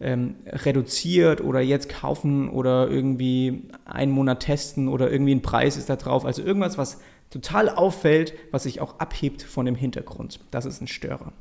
ähm, 0.01 0.35
reduziert 0.47 1.41
oder 1.41 1.61
jetzt 1.61 1.89
kaufen 1.89 2.49
oder 2.49 2.89
irgendwie 2.89 3.69
einen 3.85 4.11
Monat 4.11 4.41
testen 4.41 4.89
oder 4.89 5.13
irgendwie 5.13 5.35
ein 5.35 5.43
Preis 5.43 5.77
ist 5.77 5.89
da 5.89 5.97
drauf. 5.97 6.25
Also 6.25 6.43
irgendwas, 6.43 6.77
was 6.77 7.01
total 7.31 7.69
auffällt, 7.69 8.35
was 8.51 8.65
sich 8.65 8.81
auch 8.81 8.99
abhebt 8.99 9.43
von 9.43 9.65
dem 9.65 9.77
Hintergrund. 9.77 10.41
Das 10.51 10.65
ist 10.65 10.81
ein 10.81 10.89
Störer. 10.89 11.33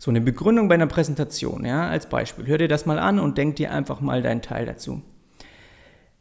So 0.00 0.10
eine 0.10 0.22
Begründung 0.22 0.68
bei 0.68 0.76
einer 0.76 0.86
Präsentation, 0.86 1.66
ja, 1.66 1.86
als 1.86 2.08
Beispiel. 2.08 2.46
Hör 2.46 2.56
dir 2.56 2.68
das 2.68 2.86
mal 2.86 2.98
an 2.98 3.18
und 3.18 3.36
denk 3.36 3.56
dir 3.56 3.70
einfach 3.70 4.00
mal 4.00 4.22
deinen 4.22 4.40
Teil 4.40 4.64
dazu. 4.64 5.02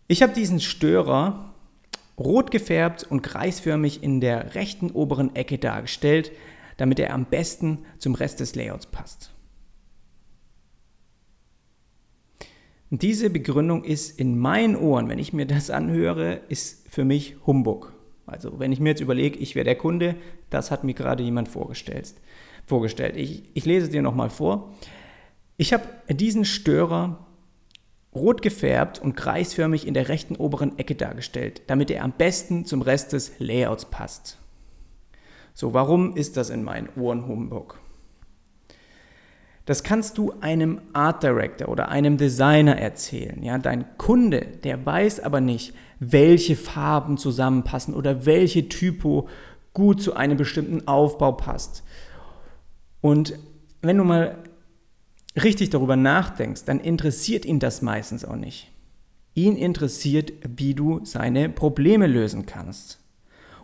Ich 0.10 0.22
habe 0.22 0.34
diesen 0.34 0.60
Störer 0.60 1.54
rot 2.18 2.52
gefärbt 2.52 3.08
und 3.10 3.22
kreisförmig 3.22 4.04
in 4.04 4.20
der 4.20 4.54
rechten 4.54 4.92
oberen 4.92 5.34
Ecke 5.34 5.58
dargestellt, 5.58 6.34
damit 6.76 7.00
er 7.00 7.14
am 7.14 7.24
besten 7.24 7.86
zum 8.00 8.16
Rest 8.16 8.42
des 8.42 8.54
Layouts 8.54 8.86
passt. 8.86 9.32
Und 12.92 13.02
diese 13.02 13.30
Begründung 13.30 13.86
ist 13.86 14.20
in 14.20 14.38
meinen 14.38 14.76
Ohren, 14.76 15.08
wenn 15.08 15.20
ich 15.20 15.32
mir 15.32 15.46
das 15.46 15.70
anhöre, 15.70 16.42
ist 16.50 16.86
für 16.90 17.06
mich 17.06 17.38
Humbug. 17.48 17.94
Also 18.26 18.60
wenn 18.60 18.74
ich 18.74 18.82
mir 18.82 18.90
jetzt 18.90 19.02
überlege, 19.02 19.40
ich 19.40 19.56
wäre 19.56 19.64
der 19.64 19.78
Kunde, 19.78 20.16
das 20.50 20.70
hat 20.70 20.84
mir 20.84 20.96
gerade 20.96 21.24
jemand 21.24 21.48
vorgestellt 21.48 22.16
vorgestellt. 22.70 23.18
Ich, 23.18 23.44
ich 23.54 23.66
lese 23.66 23.88
es 23.88 23.92
dir 23.92 24.02
nochmal 24.02 24.30
vor. 24.30 24.74
Ich 25.58 25.74
habe 25.74 25.84
diesen 26.10 26.46
Störer 26.46 27.26
rot 28.16 28.42
gefärbt 28.42 29.00
und 29.00 29.16
kreisförmig 29.16 29.86
in 29.86 29.94
der 29.94 30.08
rechten 30.08 30.36
oberen 30.36 30.80
Ecke 30.80 30.96
dargestellt, 30.96 31.64
damit 31.68 31.92
er 31.92 32.04
am 32.04 32.14
besten 32.14 32.66
zum 32.66 32.82
Rest 32.82 33.14
des 33.14 33.34
Layouts 33.40 33.86
passt. 33.86 34.38
So, 35.54 35.74
warum 35.74 36.16
ist 36.16 36.38
das 36.38 36.50
in 36.50 36.64
meinen 36.64 36.90
Ohren 36.96 37.28
Humbug? 37.28 37.80
Das 39.66 39.84
kannst 39.84 40.18
du 40.18 40.34
einem 40.42 40.82
Art 40.94 41.22
Director 41.22 41.70
oder 41.70 41.90
einem 41.90 42.18
Designer 42.18 42.80
erzählen. 42.80 43.44
Ja, 43.44 43.60
dein 43.60 43.86
Kunde, 43.98 44.48
der 44.64 44.84
weiß 44.84 45.20
aber 45.20 45.42
nicht, 45.42 45.76
welche 46.00 46.56
Farben 46.56 47.18
zusammenpassen 47.18 47.94
oder 47.94 48.26
welche 48.26 48.68
Typo 48.70 49.28
gut 49.74 50.02
zu 50.02 50.16
einem 50.16 50.38
bestimmten 50.38 50.88
Aufbau 50.88 51.34
passt. 51.34 51.84
Und 53.02 53.38
wenn 53.82 53.98
du 53.98 54.04
mal 54.04 54.38
richtig 55.42 55.70
darüber 55.70 55.96
nachdenkst, 55.96 56.66
dann 56.66 56.80
interessiert 56.80 57.46
ihn 57.46 57.60
das 57.60 57.82
meistens 57.82 58.26
auch 58.26 58.36
nicht. 58.36 58.72
Ihn 59.36 59.56
interessiert, 59.56 60.34
wie 60.58 60.74
du 60.74 61.02
seine 61.04 61.50
Probleme 61.50 62.08
lösen 62.08 62.46
kannst. 62.46 63.00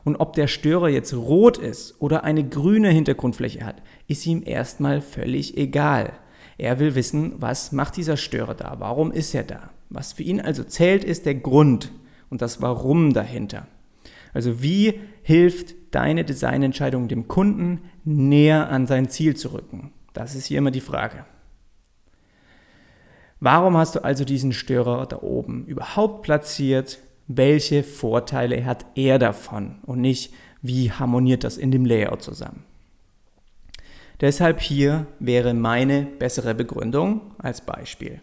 Und 0.03 0.17
ob 0.17 0.33
der 0.33 0.47
Störer 0.47 0.87
jetzt 0.87 1.13
rot 1.13 1.57
ist 1.57 1.99
oder 1.99 2.23
eine 2.23 2.47
grüne 2.47 2.89
Hintergrundfläche 2.89 3.65
hat, 3.65 3.81
ist 4.07 4.25
ihm 4.25 4.43
erstmal 4.45 5.01
völlig 5.01 5.57
egal. 5.57 6.13
Er 6.57 6.79
will 6.79 6.95
wissen, 6.95 7.33
was 7.37 7.71
macht 7.71 7.97
dieser 7.97 8.15
Störer 8.15 8.53
da? 8.53 8.75
Warum 8.79 9.11
ist 9.11 9.33
er 9.33 9.43
da? 9.43 9.71
Was 9.89 10.13
für 10.13 10.23
ihn 10.23 10.39
also 10.39 10.63
zählt, 10.63 11.03
ist 11.03 11.25
der 11.25 11.35
Grund 11.35 11.91
und 12.29 12.41
das 12.41 12.61
Warum 12.61 13.13
dahinter. 13.13 13.67
Also 14.35 14.61
wie 14.61 14.99
hilft 15.23 15.75
deine 15.91 16.25
Designentscheidung 16.25 17.07
dem 17.07 17.29
Kunden 17.29 17.83
näher 18.03 18.69
an 18.69 18.85
sein 18.85 19.07
Ziel 19.07 19.37
zu 19.37 19.53
rücken? 19.53 19.93
Das 20.11 20.35
ist 20.35 20.45
hier 20.47 20.57
immer 20.57 20.71
die 20.71 20.81
Frage. 20.81 21.25
Warum 23.39 23.77
hast 23.77 23.95
du 23.95 24.03
also 24.03 24.25
diesen 24.25 24.51
Störer 24.51 25.05
da 25.05 25.21
oben 25.21 25.65
überhaupt 25.67 26.23
platziert? 26.23 26.99
Welche 27.27 27.81
Vorteile 27.81 28.65
hat 28.65 28.85
er 28.95 29.19
davon 29.19 29.77
und 29.83 30.01
nicht, 30.01 30.33
wie 30.61 30.91
harmoniert 30.91 31.45
das 31.45 31.55
in 31.55 31.71
dem 31.71 31.85
Layout 31.85 32.21
zusammen? 32.21 32.65
Deshalb 34.19 34.59
hier 34.59 35.07
wäre 35.19 35.53
meine 35.53 36.05
bessere 36.05 36.53
Begründung 36.55 37.21
als 37.37 37.61
Beispiel. 37.61 38.21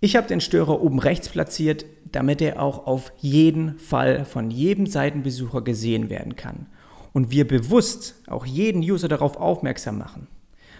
Ich 0.00 0.16
habe 0.16 0.26
den 0.26 0.40
Störer 0.40 0.82
oben 0.82 0.98
rechts 0.98 1.28
platziert, 1.28 1.86
damit 2.12 2.42
er 2.42 2.60
auch 2.60 2.86
auf 2.86 3.12
jeden 3.18 3.78
Fall 3.78 4.24
von 4.24 4.50
jedem 4.50 4.86
Seitenbesucher 4.86 5.62
gesehen 5.62 6.10
werden 6.10 6.36
kann. 6.36 6.66
Und 7.12 7.30
wir 7.30 7.46
bewusst 7.46 8.16
auch 8.26 8.44
jeden 8.44 8.82
User 8.82 9.08
darauf 9.08 9.36
aufmerksam 9.36 9.98
machen. 9.98 10.26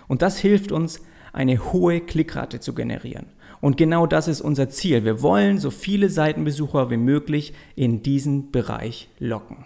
Und 0.09 0.23
das 0.23 0.38
hilft 0.38 0.73
uns, 0.73 1.00
eine 1.33 1.73
hohe 1.73 2.00
Klickrate 2.00 2.61
zu 2.61 2.75
generieren. 2.75 3.26
Und 3.61 3.76
genau 3.76 4.06
das 4.06 4.28
ist 4.28 4.40
unser 4.40 4.68
Ziel. 4.68 5.04
Wir 5.04 5.23
wollen 5.23 5.59
so 5.59 5.71
viele 5.71 6.11
Seitenbesucher 6.11 6.90
wie 6.90 6.97
möglich 6.97 7.54
in 7.76 8.02
diesen 8.02 8.52
Bereich 8.52 9.09
locken. 9.18 9.64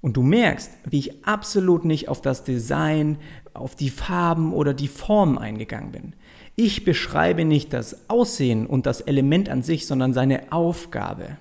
Und 0.00 0.16
du 0.16 0.22
merkst, 0.22 0.72
wie 0.88 0.98
ich 0.98 1.26
absolut 1.26 1.84
nicht 1.84 2.08
auf 2.08 2.20
das 2.22 2.44
Design, 2.44 3.18
auf 3.52 3.74
die 3.74 3.90
Farben 3.90 4.52
oder 4.52 4.74
die 4.74 4.88
Formen 4.88 5.38
eingegangen 5.38 5.92
bin. 5.92 6.14
Ich 6.60 6.82
beschreibe 6.82 7.44
nicht 7.44 7.72
das 7.72 8.10
Aussehen 8.10 8.66
und 8.66 8.84
das 8.86 9.00
Element 9.00 9.48
an 9.48 9.62
sich, 9.62 9.86
sondern 9.86 10.12
seine 10.12 10.50
Aufgabe. 10.50 11.36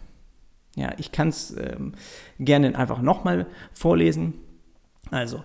Ja, 0.75 0.91
ich 0.99 1.11
kann 1.11 1.29
es 1.29 1.57
ähm, 1.57 1.93
gerne 2.37 2.77
einfach 2.77 3.01
nochmal 3.01 3.47
vorlesen. 3.73 4.35
Also, 5.09 5.41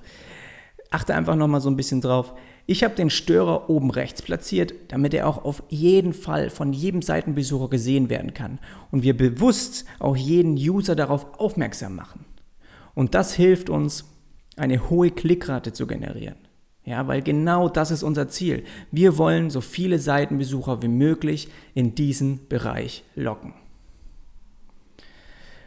achte 0.90 1.14
einfach 1.14 1.36
nochmal 1.36 1.62
so 1.62 1.70
ein 1.70 1.76
bisschen 1.76 2.02
drauf. 2.02 2.34
ich 2.66 2.84
habe 2.84 2.94
den 2.96 3.08
Störer 3.08 3.70
oben 3.70 3.90
rechts 3.90 4.20
platziert, 4.20 4.74
damit 4.88 5.14
er 5.14 5.26
auch 5.26 5.42
auf 5.42 5.62
jeden 5.70 6.12
Fall 6.12 6.50
von 6.50 6.74
jedem 6.74 7.00
Seitenbesucher 7.00 7.70
gesehen 7.70 8.10
werden 8.10 8.34
kann 8.34 8.58
und 8.90 9.02
wir 9.02 9.16
bewusst 9.16 9.86
auch 10.00 10.16
jeden 10.16 10.52
User 10.52 10.94
darauf 10.94 11.40
aufmerksam 11.40 11.96
machen. 11.96 12.26
Und 12.94 13.14
das 13.14 13.32
hilft 13.32 13.70
uns, 13.70 14.04
eine 14.58 14.90
hohe 14.90 15.10
Klickrate 15.10 15.72
zu 15.72 15.86
generieren. 15.86 16.36
Ja, 16.84 17.06
weil 17.06 17.22
genau 17.22 17.68
das 17.68 17.90
ist 17.90 18.02
unser 18.02 18.28
Ziel. 18.28 18.64
Wir 18.90 19.16
wollen 19.16 19.50
so 19.50 19.60
viele 19.60 19.98
Seitenbesucher 19.98 20.82
wie 20.82 20.88
möglich 20.88 21.48
in 21.74 21.94
diesen 21.94 22.48
Bereich 22.48 23.04
locken. 23.14 23.54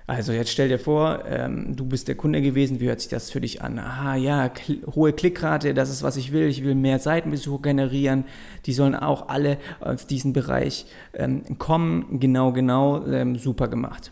Also 0.08 0.34
jetzt 0.34 0.52
stell 0.52 0.70
dir 0.70 0.78
vor, 0.78 1.26
ähm, 1.26 1.76
du 1.76 1.86
bist 1.86 2.08
der 2.08 2.16
Kunde 2.16 2.40
gewesen, 2.42 2.80
wie 2.80 2.88
hört 2.88 3.00
sich 3.00 3.10
das 3.10 3.32
für 3.32 3.42
dich 3.42 3.64
an? 3.64 3.80
Aha, 3.80 4.16
ja, 4.16 4.50
kl 4.50 4.86
hohe 4.94 5.14
Klickrate, 5.14 5.74
das 5.74 5.90
ist, 5.90 6.04
was 6.04 6.16
ich 6.16 6.32
will. 6.32 6.48
Ich 6.48 6.64
will 6.64 6.76
mehr 6.76 7.00
Seitenbesucher 7.00 7.64
generieren. 7.64 8.26
Die 8.68 8.74
sollen 8.74 8.94
auch 8.94 9.30
alle 9.30 9.58
auf 9.80 10.06
diesen 10.06 10.32
Bereich 10.32 10.86
ähm, 11.14 11.58
kommen. 11.58 12.20
Genau, 12.20 12.52
genau, 12.52 13.04
ähm, 13.08 13.36
super 13.38 13.68
gemacht. 13.68 14.12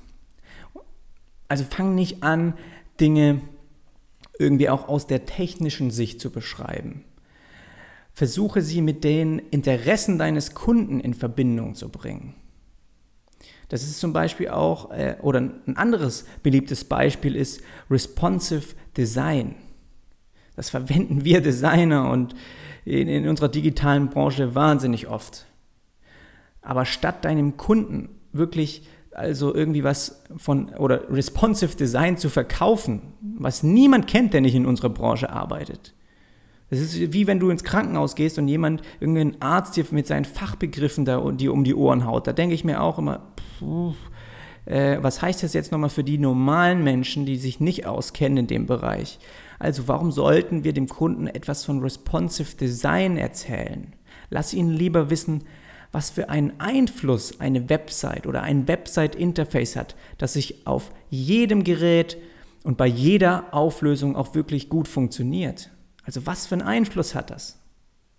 Also 1.48 1.64
fang 1.70 1.94
nicht 1.94 2.24
an, 2.24 2.54
Dinge 3.00 3.42
irgendwie 4.40 4.70
auch 4.70 4.88
aus 4.88 5.08
der 5.08 5.26
technischen 5.26 5.92
Sicht 5.92 6.20
zu 6.20 6.32
beschreiben. 6.32 7.04
Versuche 8.14 8.62
sie 8.62 8.82
mit 8.82 9.04
den 9.04 9.40
Interessen 9.40 10.18
deines 10.18 10.54
Kunden 10.54 11.00
in 11.00 11.14
Verbindung 11.14 11.76
zu 11.76 11.90
bringen. 11.90 12.36
Das 13.70 13.84
ist 13.84 14.00
zum 14.00 14.14
Beispiel 14.14 14.50
auch, 14.50 14.92
äh, 14.92 15.16
oder 15.22 15.42
ein 15.42 15.78
anderes 15.78 16.26
beliebtes 16.44 16.84
Beispiel 16.84 17.36
ist 17.36 17.62
responsive 17.90 18.76
Design. 18.96 19.56
Das 20.56 20.70
verwenden 20.70 21.26
wir 21.26 21.42
Designer 21.42 22.12
und 22.12 22.36
in, 22.86 23.08
in 23.08 23.28
unserer 23.28 23.50
digitalen 23.50 24.10
Branche 24.10 24.54
wahnsinnig 24.54 25.08
oft. 25.08 25.48
Aber 26.62 26.86
statt 26.86 27.26
deinem 27.26 27.58
Kunden 27.58 28.10
wirklich 28.32 28.88
also 29.16 29.54
irgendwie 29.54 29.84
was 29.84 30.24
von 30.38 30.70
oder 30.76 31.10
responsive 31.12 31.76
Design 31.76 32.18
zu 32.18 32.30
verkaufen, 32.30 33.14
was 33.22 33.64
niemand 33.64 34.08
kennt, 34.08 34.34
der 34.34 34.42
nicht 34.42 34.56
in 34.56 34.66
unserer 34.66 34.90
Branche 34.90 35.30
arbeitet, 35.30 35.94
das 36.74 36.80
ist 36.80 37.14
wie 37.14 37.28
wenn 37.28 37.40
du 37.40 37.52
ins 37.52 37.64
Krankenhaus 37.64 38.16
gehst 38.16 38.40
und 38.40 38.48
jemand, 38.48 38.82
irgendein 39.00 39.40
Arzt 39.42 39.76
dir 39.76 39.86
mit 39.92 40.08
seinen 40.08 40.26
Fachbegriffen 40.26 41.06
da 41.06 41.32
dir 41.32 41.54
um 41.54 41.64
die 41.64 41.76
Ohren 41.76 42.06
haut. 42.06 42.26
Da 42.26 42.34
denke 42.34 42.56
ich 42.56 42.64
mir 42.64 42.82
auch 42.82 42.98
immer, 42.98 43.22
puh, 43.60 43.94
äh, 44.66 44.98
was 45.02 45.22
heißt 45.22 45.44
das 45.44 45.54
jetzt 45.54 45.72
nochmal 45.72 45.92
für 45.92 46.04
die 46.04 46.18
normalen 46.18 46.84
Menschen, 46.84 47.28
die 47.28 47.38
sich 47.38 47.60
nicht 47.60 47.86
auskennen 47.86 48.40
in 48.40 48.48
dem 48.48 48.66
Bereich? 48.66 49.20
Also 49.60 49.88
warum 49.88 50.12
sollten 50.12 50.64
wir 50.64 50.74
dem 50.74 50.88
Kunden 50.88 51.28
etwas 51.28 51.64
von 51.64 51.80
Responsive 51.80 52.56
Design 52.56 53.18
erzählen? 53.18 53.94
Lass 54.32 54.54
ihn 54.54 54.70
lieber 54.70 55.10
wissen, 55.12 55.44
was 55.94 56.10
für 56.10 56.28
einen 56.30 56.60
Einfluss 56.60 57.40
eine 57.40 57.70
Website 57.70 58.28
oder 58.28 58.42
ein 58.42 58.68
Website-Interface 58.68 59.76
hat, 59.76 59.96
das 60.18 60.34
sich 60.34 60.68
auf 60.68 60.92
jedem 61.10 61.64
Gerät 61.64 62.18
und 62.64 62.78
bei 62.78 62.88
jeder 62.88 63.54
Auflösung 63.54 64.16
auch 64.16 64.34
wirklich 64.34 64.70
gut 64.70 64.88
funktioniert. 64.88 65.70
Also 66.04 66.26
was 66.26 66.48
für 66.48 66.56
einen 66.56 66.64
Einfluss 66.64 67.14
hat 67.14 67.30
das? 67.30 67.60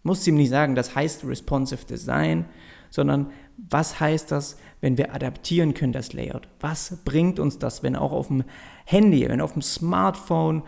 Muss 0.04 0.26
ihm 0.26 0.36
nicht 0.36 0.50
sagen, 0.50 0.76
das 0.76 0.94
heißt 0.94 1.24
responsive 1.24 1.84
Design, 1.84 2.44
sondern 2.90 3.32
was 3.56 3.98
heißt 3.98 4.30
das, 4.30 4.56
wenn 4.80 4.96
wir 4.96 5.12
adaptieren 5.12 5.74
können, 5.74 5.92
das 5.92 6.12
Layout? 6.12 6.46
Was 6.60 6.98
bringt 7.04 7.40
uns 7.40 7.58
das, 7.58 7.82
wenn 7.82 7.96
auch 7.96 8.12
auf 8.12 8.28
dem 8.28 8.44
Handy, 8.84 9.28
wenn 9.28 9.40
auf 9.40 9.54
dem 9.54 9.62
Smartphone 9.62 10.62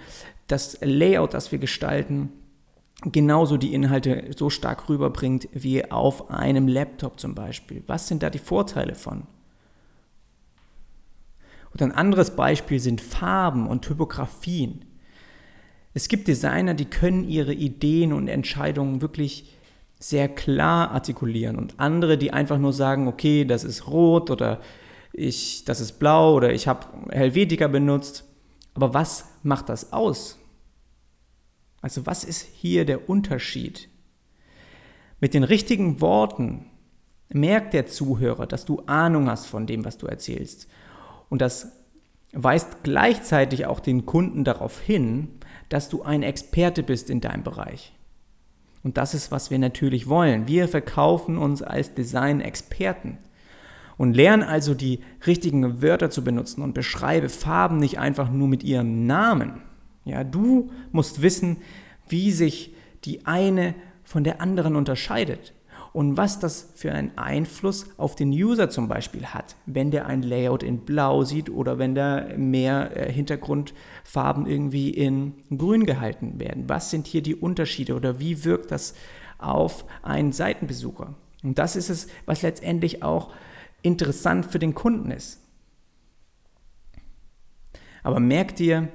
das 0.49 0.79
Layout, 0.81 1.35
das 1.35 1.53
wir 1.53 1.59
gestalten, 1.59 2.33
genauso 3.03 3.57
die 3.57 3.75
Inhalte 3.75 4.31
so 4.37 4.51
stark 4.51 4.89
rüberbringt 4.89 5.49
wie 5.53 5.91
auf 5.91 6.31
einem 6.31 6.69
Laptop 6.69 7.21
zum 7.21 7.35
Beispiel? 7.35 7.83
Was 7.87 8.09
sind 8.09 8.23
da 8.23 8.31
die 8.31 8.39
Vorteile 8.39 8.95
von? 8.95 9.25
Und 11.73 11.83
ein 11.83 11.93
anderes 11.93 12.35
Beispiel 12.35 12.81
sind 12.81 13.03
Farben 13.03 13.67
und 13.67 13.83
Typografien. 13.83 14.85
Es 15.93 16.09
gibt 16.09 16.29
Designer, 16.29 16.75
die 16.75 16.87
können 16.87 17.29
ihre 17.29 17.53
Ideen 17.53 18.13
und 18.13 18.29
Entscheidungen 18.29 19.03
wirklich 19.03 19.53
sehr 19.99 20.29
klar 20.29 20.91
artikulieren 20.91 21.57
und 21.57 21.79
andere, 21.79 22.19
die 22.19 22.33
einfach 22.33 22.59
nur 22.59 22.73
sagen, 22.73 23.09
okay, 23.09 23.45
das 23.45 23.65
ist 23.65 23.87
rot 23.89 24.31
oder 24.31 24.61
ich, 25.13 25.65
das 25.65 25.81
ist 25.81 25.99
blau 25.99 26.35
oder 26.35 26.53
ich 26.53 26.69
habe 26.69 26.87
Helvetica 27.11 27.67
benutzt. 27.67 28.25
Aber 28.75 28.93
was 28.93 29.27
macht 29.43 29.71
das 29.71 29.93
aus? 29.93 30.39
Also 31.87 32.05
was 32.05 32.25
ist 32.25 32.49
hier 32.53 32.85
der 32.85 33.09
Unterschied? 33.09 33.89
Mit 35.21 35.35
den 35.35 35.45
richtigen 35.45 36.01
Worten 36.01 36.67
merkt 37.29 37.75
der 37.75 37.87
Zuhörer, 37.87 38.49
dass 38.49 38.65
du 38.65 38.81
Ahnung 38.87 39.31
hast 39.31 39.47
von 39.47 39.69
dem, 39.69 39.85
was 39.85 39.97
du 39.97 40.09
erzählst. 40.09 40.67
Und 41.29 41.43
das 41.43 41.71
weist 42.33 42.83
gleichzeitig 42.83 43.67
auch 43.67 43.79
den 43.79 44.05
Kunden 44.05 44.43
darauf 44.43 44.81
hin, 44.81 45.29
dass 45.69 45.89
du 45.89 46.03
ein 46.03 46.25
Experte 46.25 46.83
bist 46.83 47.09
in 47.09 47.21
deinem 47.21 47.45
Bereich. 47.45 47.93
Und 48.83 48.97
das 48.97 49.15
ist, 49.15 49.31
was 49.31 49.53
wir 49.53 49.61
natürlich 49.61 50.09
wollen. 50.09 50.49
Wir 50.49 50.67
verkaufen 50.67 51.39
uns 51.39 51.63
als 51.63 51.95
Design-Experten 51.95 53.19
und 53.97 54.13
lernen 54.15 54.43
also 54.43 54.75
die 54.75 55.05
richtigen 55.25 55.83
Wörter 55.83 56.11
zu 56.11 56.25
benutzen 56.25 56.63
und 56.63 56.75
beschreibe 56.75 57.29
Farben 57.29 57.77
nicht 57.77 58.01
einfach 58.01 58.29
nur 58.29 58.49
mit 58.49 58.65
ihrem 58.65 59.07
Namen. 59.07 59.63
Ja, 60.07 60.25
du 60.25 60.71
musst 60.93 61.21
wissen, 61.21 61.59
wie 62.09 62.31
sich 62.31 62.75
die 63.05 63.27
eine 63.27 63.75
von 64.05 64.25
der 64.25 64.41
anderen 64.41 64.77
unterscheidet 64.77 65.53
und 65.93 66.17
was 66.17 66.39
das 66.39 66.69
für 66.77 66.93
einen 66.93 67.19
Einfluss 67.19 67.87
auf 67.99 68.15
den 68.15 68.31
User 68.31 68.71
zum 68.71 68.87
Beispiel 68.87 69.27
hat, 69.27 69.57
wenn 69.67 69.91
der 69.91 70.07
ein 70.07 70.23
Layout 70.23 70.63
in 70.63 70.79
Blau 70.79 71.25
sieht 71.25 71.51
oder 71.51 71.79
wenn 71.79 71.97
da 71.97 72.29
mehr 72.37 72.97
äh, 72.97 73.13
Hintergrundfarben 73.13 74.47
irgendwie 74.47 74.91
in 74.91 75.35
Grün 75.57 75.87
gehalten 75.87 76.39
werden. 76.39 76.69
Was 76.69 76.91
sind 76.91 77.09
hier 77.09 77.23
die 77.23 77.35
Unterschiede 77.35 77.97
oder 77.97 78.21
wie 78.21 78.45
wirkt 78.45 78.71
das 78.71 78.95
auf 79.39 79.85
einen 80.03 80.31
Seitenbesucher? 80.33 81.15
Und 81.43 81.59
das 81.59 81.75
ist 81.75 81.91
es, 81.91 82.07
was 82.27 82.43
letztendlich 82.43 83.03
auch 83.03 83.33
interessant 83.83 84.47
für 84.47 84.61
den 84.61 84.75
Kunden 84.75 85.11
ist. 85.11 85.41
Aber 88.05 88.21
merk 88.21 88.55
dir, 88.55 88.89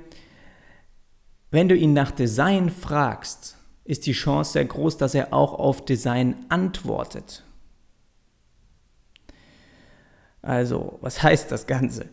wenn 1.51 1.67
du 1.67 1.75
ihn 1.75 1.93
nach 1.93 2.11
Design 2.11 2.69
fragst, 2.69 3.57
ist 3.83 4.05
die 4.05 4.13
Chance 4.13 4.53
sehr 4.53 4.65
groß, 4.65 4.97
dass 4.97 5.13
er 5.13 5.33
auch 5.33 5.53
auf 5.53 5.83
Design 5.83 6.45
antwortet. 6.49 7.43
Also, 10.41 10.97
was 11.01 11.21
heißt 11.23 11.51
das 11.51 11.67
Ganze? 11.67 12.07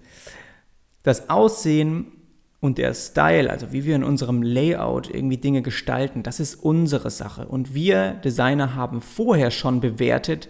Das 1.02 1.30
Aussehen 1.30 2.12
und 2.60 2.78
der 2.78 2.92
Style, 2.92 3.48
also 3.48 3.72
wie 3.72 3.84
wir 3.84 3.94
in 3.94 4.02
unserem 4.02 4.42
Layout 4.42 5.08
irgendwie 5.08 5.36
Dinge 5.36 5.62
gestalten, 5.62 6.24
das 6.24 6.40
ist 6.40 6.56
unsere 6.56 7.10
Sache. 7.10 7.46
Und 7.46 7.72
wir 7.74 8.14
Designer 8.14 8.74
haben 8.74 9.00
vorher 9.00 9.52
schon 9.52 9.80
bewertet, 9.80 10.48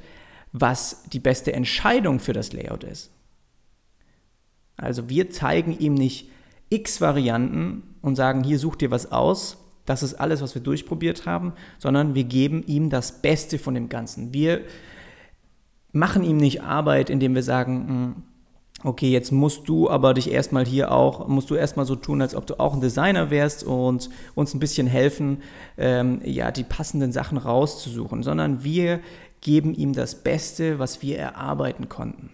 was 0.52 1.02
die 1.12 1.20
beste 1.20 1.52
Entscheidung 1.52 2.20
für 2.20 2.32
das 2.32 2.54
Layout 2.54 2.84
ist. 2.84 3.10
Also 4.78 5.10
wir 5.10 5.30
zeigen 5.30 5.78
ihm 5.78 5.94
nicht 5.94 6.30
x 6.70 7.00
Varianten 7.00 7.82
und 8.02 8.16
sagen, 8.16 8.44
hier 8.44 8.58
such 8.58 8.76
dir 8.76 8.90
was 8.90 9.12
aus, 9.12 9.58
das 9.86 10.02
ist 10.02 10.14
alles, 10.14 10.42
was 10.42 10.54
wir 10.54 10.62
durchprobiert 10.62 11.24
haben, 11.24 11.54
sondern 11.78 12.14
wir 12.14 12.24
geben 12.24 12.62
ihm 12.66 12.90
das 12.90 13.22
Beste 13.22 13.58
von 13.58 13.74
dem 13.74 13.88
Ganzen. 13.88 14.34
Wir 14.34 14.60
machen 15.92 16.24
ihm 16.24 16.36
nicht 16.36 16.62
Arbeit, 16.62 17.08
indem 17.08 17.34
wir 17.34 17.42
sagen, 17.42 17.88
hm, 17.88 18.22
okay, 18.84 19.10
jetzt 19.10 19.32
musst 19.32 19.68
du 19.68 19.88
aber 19.88 20.14
dich 20.14 20.30
erstmal 20.30 20.66
hier 20.66 20.92
auch, 20.92 21.26
musst 21.26 21.50
du 21.50 21.54
erstmal 21.54 21.86
so 21.86 21.96
tun, 21.96 22.20
als 22.22 22.34
ob 22.34 22.46
du 22.46 22.60
auch 22.60 22.74
ein 22.74 22.80
Designer 22.80 23.30
wärst 23.30 23.64
und 23.64 24.10
uns 24.34 24.54
ein 24.54 24.60
bisschen 24.60 24.86
helfen, 24.86 25.42
ähm, 25.76 26.20
ja, 26.22 26.50
die 26.50 26.64
passenden 26.64 27.10
Sachen 27.10 27.38
rauszusuchen, 27.38 28.22
sondern 28.22 28.62
wir 28.62 29.00
geben 29.40 29.74
ihm 29.74 29.94
das 29.94 30.16
Beste, 30.16 30.78
was 30.78 31.02
wir 31.02 31.18
erarbeiten 31.18 31.88
konnten. 31.88 32.30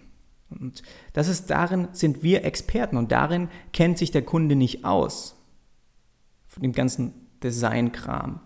Und 0.58 0.82
das 1.12 1.28
ist 1.28 1.50
darin, 1.50 1.88
sind 1.92 2.22
wir 2.22 2.44
Experten 2.44 2.96
und 2.96 3.12
darin 3.12 3.48
kennt 3.72 3.98
sich 3.98 4.10
der 4.10 4.22
Kunde 4.22 4.56
nicht 4.56 4.84
aus. 4.84 5.36
Von 6.46 6.62
dem 6.62 6.72
ganzen 6.72 7.12
Designkram. 7.42 8.40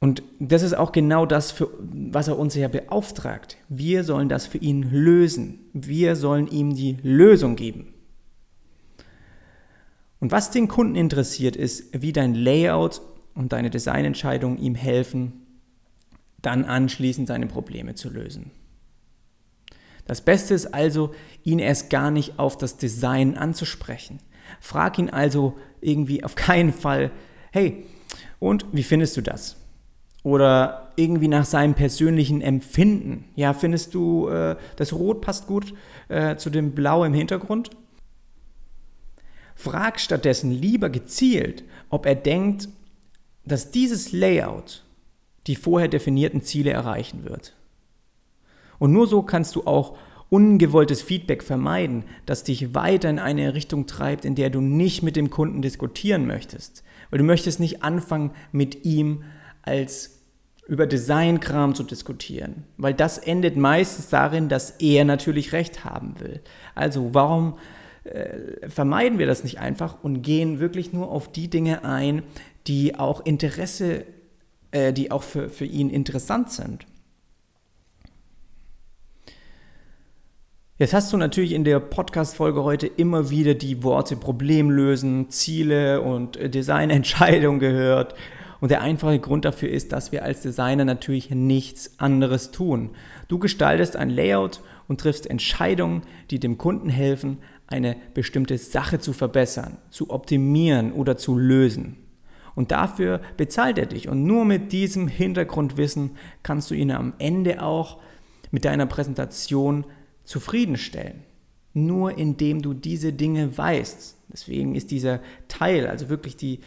Und 0.00 0.22
das 0.38 0.62
ist 0.62 0.74
auch 0.76 0.92
genau 0.92 1.26
das, 1.26 1.50
für, 1.50 1.70
was 1.80 2.28
er 2.28 2.38
uns 2.38 2.54
ja 2.54 2.68
beauftragt. 2.68 3.56
Wir 3.68 4.04
sollen 4.04 4.28
das 4.28 4.46
für 4.46 4.58
ihn 4.58 4.82
lösen. 4.82 5.58
Wir 5.72 6.14
sollen 6.14 6.46
ihm 6.46 6.74
die 6.74 6.98
Lösung 7.02 7.56
geben. 7.56 7.94
Und 10.20 10.32
was 10.32 10.50
den 10.50 10.68
Kunden 10.68 10.94
interessiert, 10.94 11.56
ist, 11.56 12.00
wie 12.00 12.12
dein 12.12 12.34
Layout 12.34 13.00
und 13.34 13.52
deine 13.52 13.70
Designentscheidungen 13.70 14.58
ihm 14.58 14.74
helfen, 14.74 15.46
dann 16.42 16.64
anschließend 16.64 17.28
seine 17.28 17.46
Probleme 17.46 17.94
zu 17.94 18.08
lösen. 18.08 18.50
Das 20.08 20.20
Beste 20.22 20.54
ist 20.54 20.74
also, 20.74 21.14
ihn 21.44 21.60
erst 21.60 21.90
gar 21.90 22.10
nicht 22.10 22.40
auf 22.40 22.58
das 22.58 22.76
Design 22.76 23.36
anzusprechen. 23.36 24.18
Frag 24.58 24.98
ihn 24.98 25.10
also 25.10 25.56
irgendwie 25.80 26.24
auf 26.24 26.34
keinen 26.34 26.72
Fall, 26.72 27.12
hey, 27.52 27.84
Und 28.40 28.66
wie 28.72 28.82
findest 28.82 29.16
du 29.16 29.20
das? 29.20 29.56
Oder 30.22 30.92
irgendwie 30.96 31.28
nach 31.28 31.44
seinem 31.44 31.74
persönlichen 31.74 32.40
Empfinden. 32.40 33.24
Ja, 33.36 33.52
findest 33.52 33.94
du, 33.94 34.28
äh, 34.28 34.56
das 34.76 34.92
Rot 34.92 35.20
passt 35.20 35.46
gut 35.46 35.74
äh, 36.08 36.36
zu 36.36 36.50
dem 36.50 36.72
Blau 36.72 37.04
im 37.04 37.14
Hintergrund? 37.14 37.70
Frag 39.54 40.00
stattdessen 40.00 40.50
lieber 40.50 40.88
gezielt, 40.88 41.64
ob 41.90 42.06
er 42.06 42.14
denkt, 42.14 42.68
dass 43.44 43.70
dieses 43.70 44.12
Layout 44.12 44.84
die 45.46 45.56
vorher 45.56 45.88
definierten 45.88 46.42
Ziele 46.42 46.70
erreichen 46.70 47.24
wird. 47.24 47.54
Und 48.78 48.92
nur 48.92 49.06
so 49.06 49.22
kannst 49.22 49.54
du 49.56 49.64
auch 49.64 49.96
ungewolltes 50.30 51.02
Feedback 51.02 51.42
vermeiden, 51.42 52.04
das 52.26 52.44
dich 52.44 52.74
weiter 52.74 53.08
in 53.08 53.18
eine 53.18 53.54
Richtung 53.54 53.86
treibt, 53.86 54.24
in 54.24 54.34
der 54.34 54.50
du 54.50 54.60
nicht 54.60 55.02
mit 55.02 55.16
dem 55.16 55.30
Kunden 55.30 55.62
diskutieren 55.62 56.26
möchtest. 56.26 56.84
Weil 57.10 57.18
du 57.18 57.24
möchtest 57.24 57.60
nicht 57.60 57.82
anfangen, 57.82 58.32
mit 58.52 58.84
ihm 58.84 59.22
als 59.62 60.18
über 60.66 60.86
Designkram 60.86 61.74
zu 61.74 61.82
diskutieren, 61.82 62.64
weil 62.76 62.92
das 62.92 63.16
endet 63.16 63.56
meistens 63.56 64.10
darin, 64.10 64.50
dass 64.50 64.72
er 64.72 65.06
natürlich 65.06 65.52
recht 65.52 65.86
haben 65.86 66.20
will. 66.20 66.42
Also 66.74 67.14
warum 67.14 67.56
äh, 68.04 68.68
vermeiden 68.68 69.18
wir 69.18 69.26
das 69.26 69.44
nicht 69.44 69.58
einfach 69.58 70.04
und 70.04 70.20
gehen 70.20 70.60
wirklich 70.60 70.92
nur 70.92 71.10
auf 71.10 71.32
die 71.32 71.48
Dinge 71.48 71.84
ein, 71.84 72.22
die 72.66 72.96
auch 72.96 73.24
Interesse, 73.24 74.04
äh, 74.70 74.92
die 74.92 75.10
auch 75.10 75.22
für, 75.22 75.48
für 75.48 75.64
ihn 75.64 75.88
interessant 75.88 76.50
sind. 76.50 76.86
Jetzt 80.80 80.94
hast 80.94 81.12
du 81.12 81.16
natürlich 81.16 81.54
in 81.54 81.64
der 81.64 81.80
Podcast-Folge 81.80 82.62
heute 82.62 82.86
immer 82.86 83.30
wieder 83.30 83.54
die 83.54 83.82
Worte 83.82 84.14
Problem 84.14 84.70
lösen, 84.70 85.28
Ziele 85.28 86.00
und 86.02 86.36
äh, 86.36 86.48
Designentscheidung 86.48 87.58
gehört. 87.58 88.14
Und 88.60 88.70
der 88.70 88.80
einfache 88.80 89.18
Grund 89.18 89.44
dafür 89.44 89.70
ist, 89.70 89.90
dass 89.90 90.12
wir 90.12 90.22
als 90.22 90.42
Designer 90.42 90.84
natürlich 90.84 91.30
nichts 91.30 91.98
anderes 91.98 92.52
tun. 92.52 92.90
Du 93.26 93.40
gestaltest 93.40 93.96
ein 93.96 94.08
Layout 94.08 94.60
und 94.86 95.00
triffst 95.00 95.28
Entscheidungen, 95.28 96.02
die 96.30 96.38
dem 96.38 96.58
Kunden 96.58 96.90
helfen, 96.90 97.38
eine 97.66 97.96
bestimmte 98.14 98.56
Sache 98.56 99.00
zu 99.00 99.12
verbessern, 99.12 99.78
zu 99.90 100.10
optimieren 100.10 100.92
oder 100.92 101.16
zu 101.16 101.36
lösen. 101.36 101.96
Und 102.54 102.70
dafür 102.70 103.20
bezahlt 103.36 103.78
er 103.78 103.86
dich. 103.86 104.08
Und 104.08 104.22
nur 104.22 104.44
mit 104.44 104.70
diesem 104.70 105.08
Hintergrundwissen 105.08 106.12
kannst 106.44 106.70
du 106.70 106.76
ihn 106.76 106.92
am 106.92 107.14
Ende 107.18 107.64
auch 107.64 107.98
mit 108.52 108.64
deiner 108.64 108.86
Präsentation 108.86 109.84
zufriedenstellen. 110.28 111.22
Nur 111.72 112.18
indem 112.18 112.60
du 112.60 112.74
diese 112.74 113.12
Dinge 113.12 113.56
weißt. 113.56 114.16
Deswegen 114.30 114.74
ist 114.74 114.90
dieser 114.90 115.20
Teil, 115.48 115.86
also 115.86 116.10
wirklich 116.10 116.36
die 116.36 116.60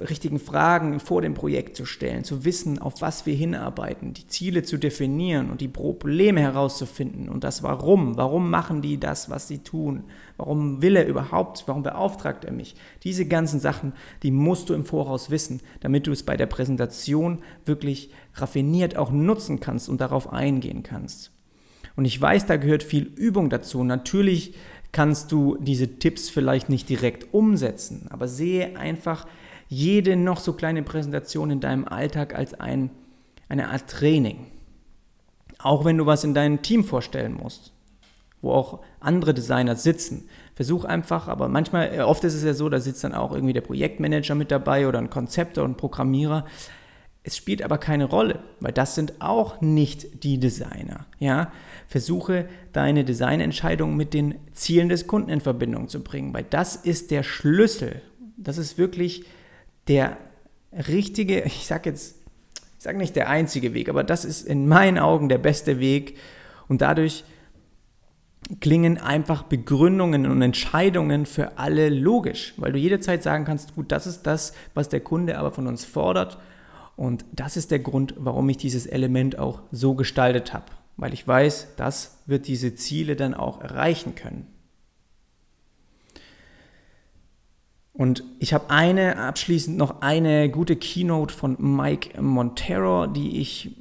richtigen 0.00 0.38
Fragen 0.38 1.00
vor 1.00 1.20
dem 1.20 1.34
Projekt 1.34 1.76
zu 1.76 1.84
stellen, 1.84 2.24
zu 2.24 2.46
wissen, 2.46 2.78
auf 2.78 3.02
was 3.02 3.26
wir 3.26 3.34
hinarbeiten, 3.34 4.14
die 4.14 4.26
Ziele 4.26 4.62
zu 4.62 4.78
definieren 4.78 5.50
und 5.50 5.60
die 5.60 5.68
Probleme 5.68 6.40
herauszufinden 6.40 7.28
und 7.28 7.44
das 7.44 7.62
Warum. 7.62 8.16
Warum 8.16 8.48
machen 8.48 8.80
die 8.80 8.98
das, 8.98 9.28
was 9.28 9.48
sie 9.48 9.58
tun? 9.58 10.04
Warum 10.38 10.80
will 10.80 10.96
er 10.96 11.06
überhaupt? 11.06 11.64
Warum 11.66 11.82
beauftragt 11.82 12.46
er 12.46 12.52
mich? 12.52 12.74
Diese 13.02 13.26
ganzen 13.26 13.60
Sachen, 13.60 13.92
die 14.22 14.30
musst 14.30 14.70
du 14.70 14.74
im 14.74 14.86
Voraus 14.86 15.28
wissen, 15.28 15.60
damit 15.80 16.06
du 16.06 16.12
es 16.12 16.22
bei 16.22 16.38
der 16.38 16.46
Präsentation 16.46 17.40
wirklich 17.66 18.10
raffiniert 18.34 18.96
auch 18.96 19.10
nutzen 19.10 19.60
kannst 19.60 19.90
und 19.90 20.00
darauf 20.00 20.32
eingehen 20.32 20.82
kannst. 20.82 21.33
Und 21.96 22.04
ich 22.04 22.20
weiß, 22.20 22.46
da 22.46 22.56
gehört 22.56 22.82
viel 22.82 23.04
Übung 23.04 23.50
dazu. 23.50 23.84
Natürlich 23.84 24.54
kannst 24.92 25.32
du 25.32 25.56
diese 25.60 25.98
Tipps 25.98 26.30
vielleicht 26.30 26.68
nicht 26.68 26.88
direkt 26.88 27.34
umsetzen, 27.34 28.06
aber 28.10 28.28
sehe 28.28 28.76
einfach 28.76 29.26
jede 29.68 30.16
noch 30.16 30.38
so 30.38 30.52
kleine 30.52 30.82
Präsentation 30.82 31.50
in 31.50 31.60
deinem 31.60 31.86
Alltag 31.86 32.34
als 32.34 32.54
ein, 32.54 32.90
eine 33.48 33.70
Art 33.70 33.88
Training. 33.88 34.46
Auch 35.58 35.84
wenn 35.84 35.98
du 35.98 36.06
was 36.06 36.24
in 36.24 36.34
deinem 36.34 36.62
Team 36.62 36.84
vorstellen 36.84 37.34
musst, 37.34 37.72
wo 38.40 38.52
auch 38.52 38.80
andere 39.00 39.34
Designer 39.34 39.74
sitzen. 39.74 40.28
Versuch 40.54 40.84
einfach, 40.84 41.26
aber 41.26 41.48
manchmal, 41.48 42.00
oft 42.02 42.22
ist 42.22 42.34
es 42.34 42.44
ja 42.44 42.54
so, 42.54 42.68
da 42.68 42.78
sitzt 42.78 43.02
dann 43.02 43.14
auch 43.14 43.32
irgendwie 43.32 43.54
der 43.54 43.62
Projektmanager 43.62 44.36
mit 44.36 44.50
dabei 44.50 44.86
oder 44.86 45.00
ein 45.00 45.10
Konzepter 45.10 45.64
und 45.64 45.72
ein 45.72 45.76
Programmierer. 45.76 46.44
Es 47.26 47.38
spielt 47.38 47.62
aber 47.62 47.78
keine 47.78 48.04
Rolle, 48.04 48.40
weil 48.60 48.72
das 48.72 48.94
sind 48.94 49.14
auch 49.20 49.62
nicht 49.62 50.24
die 50.24 50.38
Designer. 50.38 51.06
Ja? 51.18 51.50
Versuche 51.88 52.46
deine 52.74 53.02
Designentscheidung 53.02 53.96
mit 53.96 54.12
den 54.12 54.34
Zielen 54.52 54.90
des 54.90 55.06
Kunden 55.06 55.30
in 55.30 55.40
Verbindung 55.40 55.88
zu 55.88 56.02
bringen, 56.04 56.34
weil 56.34 56.44
das 56.44 56.76
ist 56.76 57.10
der 57.10 57.22
Schlüssel. 57.22 58.02
Das 58.36 58.58
ist 58.58 58.76
wirklich 58.76 59.24
der 59.88 60.18
richtige, 60.86 61.40
ich 61.44 61.66
sage 61.66 61.88
jetzt, 61.88 62.16
ich 62.76 62.84
sage 62.84 62.98
nicht 62.98 63.16
der 63.16 63.30
einzige 63.30 63.72
Weg, 63.72 63.88
aber 63.88 64.04
das 64.04 64.26
ist 64.26 64.46
in 64.46 64.68
meinen 64.68 64.98
Augen 64.98 65.30
der 65.30 65.38
beste 65.38 65.80
Weg 65.80 66.18
und 66.68 66.82
dadurch 66.82 67.24
klingen 68.60 68.98
einfach 68.98 69.44
Begründungen 69.44 70.26
und 70.26 70.42
Entscheidungen 70.42 71.24
für 71.24 71.56
alle 71.56 71.88
logisch, 71.88 72.52
weil 72.58 72.72
du 72.72 72.78
jederzeit 72.78 73.22
sagen 73.22 73.46
kannst, 73.46 73.74
gut, 73.74 73.90
das 73.90 74.06
ist 74.06 74.24
das, 74.24 74.52
was 74.74 74.90
der 74.90 75.00
Kunde 75.00 75.38
aber 75.38 75.52
von 75.52 75.66
uns 75.66 75.86
fordert 75.86 76.36
und 76.96 77.24
das 77.32 77.56
ist 77.56 77.70
der 77.70 77.80
Grund, 77.80 78.14
warum 78.16 78.48
ich 78.48 78.56
dieses 78.56 78.86
Element 78.86 79.38
auch 79.38 79.62
so 79.72 79.94
gestaltet 79.94 80.52
habe, 80.52 80.66
weil 80.96 81.12
ich 81.12 81.26
weiß, 81.26 81.74
das 81.76 82.18
wird 82.26 82.46
diese 82.46 82.74
Ziele 82.74 83.16
dann 83.16 83.34
auch 83.34 83.60
erreichen 83.60 84.14
können. 84.14 84.46
Und 87.92 88.24
ich 88.40 88.52
habe 88.52 88.70
eine, 88.70 89.18
abschließend 89.18 89.76
noch 89.76 90.00
eine 90.00 90.50
gute 90.50 90.74
Keynote 90.74 91.32
von 91.32 91.56
Mike 91.58 92.20
Montero, 92.20 93.06
die 93.06 93.40
ich 93.40 93.76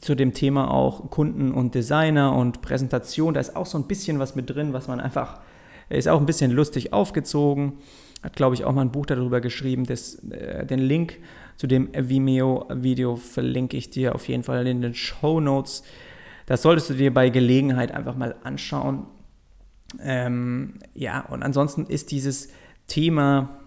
zu 0.00 0.14
dem 0.14 0.34
Thema 0.34 0.70
auch 0.70 1.10
Kunden 1.10 1.52
und 1.52 1.74
Designer 1.74 2.34
und 2.34 2.62
Präsentation, 2.62 3.34
da 3.34 3.40
ist 3.40 3.56
auch 3.56 3.66
so 3.66 3.78
ein 3.78 3.86
bisschen 3.86 4.18
was 4.18 4.34
mit 4.34 4.50
drin, 4.50 4.72
was 4.72 4.88
man 4.88 5.00
einfach, 5.00 5.40
ist 5.88 6.08
auch 6.08 6.20
ein 6.20 6.26
bisschen 6.26 6.50
lustig 6.50 6.92
aufgezogen. 6.92 7.74
Hat, 8.26 8.34
glaube 8.34 8.56
ich, 8.56 8.64
auch 8.64 8.72
mal 8.72 8.80
ein 8.80 8.90
Buch 8.90 9.06
darüber 9.06 9.40
geschrieben. 9.40 9.84
Das, 9.84 10.16
äh, 10.30 10.66
den 10.66 10.80
Link 10.80 11.18
zu 11.54 11.68
dem 11.68 11.90
Vimeo-Video 11.94 13.14
verlinke 13.14 13.76
ich 13.76 13.88
dir 13.88 14.16
auf 14.16 14.26
jeden 14.26 14.42
Fall 14.42 14.66
in 14.66 14.82
den 14.82 14.94
Show 14.94 15.38
Notes. 15.38 15.84
Das 16.46 16.62
solltest 16.62 16.90
du 16.90 16.94
dir 16.94 17.14
bei 17.14 17.30
Gelegenheit 17.30 17.92
einfach 17.92 18.16
mal 18.16 18.34
anschauen. 18.42 19.06
Ähm, 20.02 20.74
ja, 20.92 21.20
und 21.20 21.44
ansonsten 21.44 21.86
ist 21.86 22.10
dieses 22.10 22.48
Thema 22.88 23.60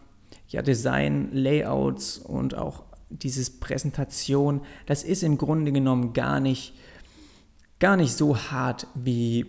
ja, 0.50 0.62
Design, 0.62 1.30
Layouts 1.32 2.18
und 2.18 2.54
auch 2.54 2.84
dieses 3.10 3.62
Präsentation, 3.62 4.60
das 4.88 5.06
ist 5.06 5.24
im 5.24 5.38
Grunde 5.38 5.72
genommen 5.72 6.12
gar 6.12 6.42
nicht, 6.42 6.74
gar 7.80 7.96
nicht 7.96 8.12
so 8.12 8.36
hart 8.36 8.88
wie, 8.94 9.46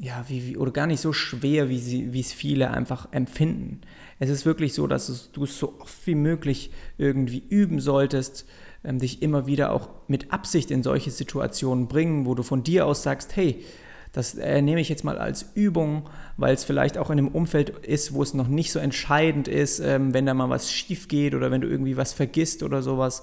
ja, 0.00 0.24
wie, 0.26 0.48
wie 0.48 0.56
oder 0.56 0.72
gar 0.72 0.88
nicht 0.88 1.00
so 1.00 1.12
schwer, 1.12 1.68
wie, 1.68 1.78
sie, 1.78 2.12
wie 2.12 2.18
es 2.18 2.32
viele 2.32 2.72
einfach 2.72 3.12
empfinden. 3.12 3.82
Es 4.18 4.30
ist 4.30 4.46
wirklich 4.46 4.72
so, 4.72 4.86
dass 4.86 5.08
es, 5.08 5.30
du 5.32 5.44
es 5.44 5.58
so 5.58 5.74
oft 5.80 6.06
wie 6.06 6.14
möglich 6.14 6.70
irgendwie 6.96 7.42
üben 7.48 7.80
solltest, 7.80 8.46
ähm, 8.84 8.98
dich 8.98 9.22
immer 9.22 9.46
wieder 9.46 9.72
auch 9.72 9.90
mit 10.08 10.32
Absicht 10.32 10.70
in 10.70 10.82
solche 10.82 11.10
Situationen 11.10 11.88
bringen, 11.88 12.26
wo 12.26 12.34
du 12.34 12.42
von 12.42 12.62
dir 12.62 12.86
aus 12.86 13.02
sagst, 13.02 13.36
hey, 13.36 13.64
das 14.12 14.34
äh, 14.34 14.62
nehme 14.62 14.80
ich 14.80 14.88
jetzt 14.88 15.04
mal 15.04 15.18
als 15.18 15.50
Übung, 15.54 16.08
weil 16.38 16.54
es 16.54 16.64
vielleicht 16.64 16.96
auch 16.96 17.10
in 17.10 17.18
einem 17.18 17.28
Umfeld 17.28 17.68
ist, 17.68 18.14
wo 18.14 18.22
es 18.22 18.32
noch 18.32 18.48
nicht 18.48 18.72
so 18.72 18.78
entscheidend 18.78 19.46
ist, 19.48 19.80
ähm, 19.80 20.14
wenn 20.14 20.24
da 20.24 20.32
mal 20.32 20.48
was 20.48 20.72
schief 20.72 21.08
geht 21.08 21.34
oder 21.34 21.50
wenn 21.50 21.60
du 21.60 21.68
irgendwie 21.68 21.98
was 21.98 22.14
vergisst 22.14 22.62
oder 22.62 22.82
sowas. 22.82 23.20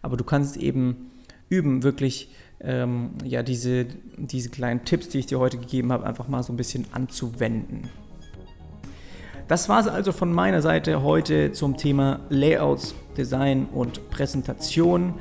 Aber 0.00 0.16
du 0.16 0.24
kannst 0.24 0.56
eben 0.56 1.12
üben, 1.48 1.84
wirklich 1.84 2.30
ähm, 2.60 3.10
ja, 3.24 3.44
diese, 3.44 3.86
diese 4.16 4.50
kleinen 4.50 4.84
Tipps, 4.84 5.08
die 5.08 5.20
ich 5.20 5.26
dir 5.26 5.38
heute 5.38 5.58
gegeben 5.58 5.92
habe, 5.92 6.06
einfach 6.06 6.26
mal 6.26 6.42
so 6.42 6.52
ein 6.52 6.56
bisschen 6.56 6.86
anzuwenden. 6.92 7.88
Das 9.52 9.68
war 9.68 9.80
es 9.80 9.86
also 9.86 10.12
von 10.12 10.32
meiner 10.32 10.62
Seite 10.62 11.02
heute 11.02 11.52
zum 11.52 11.76
Thema 11.76 12.20
Layouts, 12.30 12.94
Design 13.18 13.66
und 13.66 14.08
Präsentation. 14.08 15.12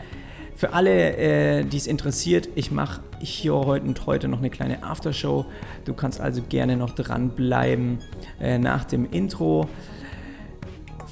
Für 0.55 0.71
alle, 0.71 1.17
äh, 1.17 1.65
die 1.65 1.75
es 1.75 1.85
interessiert, 1.85 2.47
ich 2.55 2.71
mache 2.71 3.01
hier 3.19 3.53
heute 3.53 3.85
und 3.85 4.05
heute 4.05 4.29
noch 4.29 4.37
eine 4.37 4.49
kleine 4.49 4.83
Aftershow. 4.83 5.47
Du 5.83 5.93
kannst 5.93 6.21
also 6.21 6.43
gerne 6.47 6.77
noch 6.77 6.91
dranbleiben 6.91 7.99
äh, 8.39 8.57
nach 8.57 8.85
dem 8.85 9.05
Intro. 9.11 9.67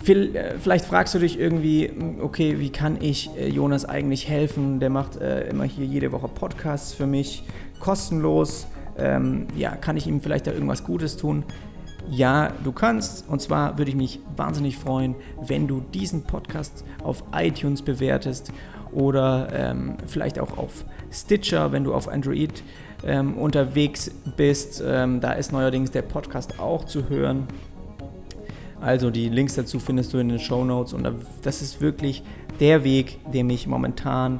Äh, 0.08 0.54
vielleicht 0.58 0.86
fragst 0.86 1.14
du 1.14 1.20
dich 1.20 1.38
irgendwie, 1.38 1.90
hm, 1.90 2.22
okay, 2.22 2.58
wie 2.60 2.70
kann 2.70 3.02
ich 3.02 3.32
äh, 3.38 3.50
Jonas 3.50 3.84
eigentlich 3.84 4.30
helfen? 4.30 4.80
Der 4.80 4.92
macht 4.92 5.18
äh, 5.18 5.50
immer 5.50 5.66
hier 5.66 5.86
jede 5.86 6.14
Woche 6.14 6.30
Podcasts 6.30 6.94
für 6.94 7.06
mich, 7.06 7.44
kostenlos. 7.82 8.68
Ähm, 8.98 9.48
ja, 9.58 9.76
kann 9.76 9.98
ich 9.98 10.08
ihm 10.08 10.22
vielleicht 10.22 10.48
da 10.48 10.52
irgendwas 10.54 10.86
Gutes 10.86 11.18
tun? 11.18 11.44
Ja, 12.10 12.52
du 12.64 12.72
kannst. 12.72 13.28
Und 13.28 13.42
zwar 13.42 13.78
würde 13.78 13.90
ich 13.90 13.98
mich 13.98 14.20
wahnsinnig 14.36 14.78
freuen, 14.78 15.16
wenn 15.42 15.68
du 15.68 15.82
diesen 15.94 16.24
Podcast 16.24 16.84
auf 17.04 17.24
iTunes 17.34 17.82
bewertest 17.82 18.52
oder 18.92 19.50
ähm, 19.54 19.98
vielleicht 20.08 20.40
auch 20.40 20.58
auf 20.58 20.86
Stitcher, 21.12 21.72
wenn 21.72 21.84
du 21.84 21.94
auf 21.94 22.08
Android 22.08 22.64
ähm, 23.04 23.38
unterwegs 23.38 24.12
bist. 24.38 24.84
Ähm, 24.86 25.22
da 25.22 25.34
ist 25.34 25.52
neuerdings 25.52 25.92
der 25.92 26.02
Podcast 26.02 26.60
auch 26.60 26.86
zu 26.86 27.10
hören. 27.10 27.48
Also 28.82 29.10
die 29.10 29.30
Links 29.30 29.56
dazu 29.56 29.80
findest 29.80 30.14
du 30.14 30.20
in 30.20 30.30
den 30.30 30.40
Show 30.40 30.64
Notes 30.64 30.94
und 30.94 31.08
das 31.42 31.62
ist 31.62 31.82
wirklich 31.82 32.24
der 32.60 32.84
Weg, 32.84 33.20
der 33.32 33.44
mich 33.44 33.68
momentan 33.68 34.40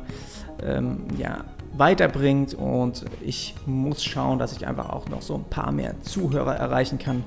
ähm, 0.64 1.08
ja, 1.18 1.44
weiterbringt 1.80 2.54
und 2.54 3.06
ich 3.22 3.56
muss 3.66 4.04
schauen, 4.04 4.38
dass 4.38 4.56
ich 4.56 4.68
einfach 4.68 4.90
auch 4.90 5.08
noch 5.08 5.22
so 5.22 5.36
ein 5.36 5.46
paar 5.46 5.72
mehr 5.72 6.00
Zuhörer 6.02 6.56
erreichen 6.56 7.00
kann. 7.00 7.24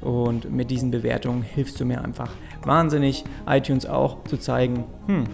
Und 0.00 0.52
mit 0.52 0.70
diesen 0.70 0.92
Bewertungen 0.92 1.42
hilfst 1.42 1.80
du 1.80 1.84
mir 1.84 2.02
einfach 2.02 2.30
wahnsinnig, 2.62 3.24
iTunes 3.48 3.84
auch 3.84 4.22
zu 4.24 4.36
zeigen, 4.36 4.84
hm, 5.06 5.24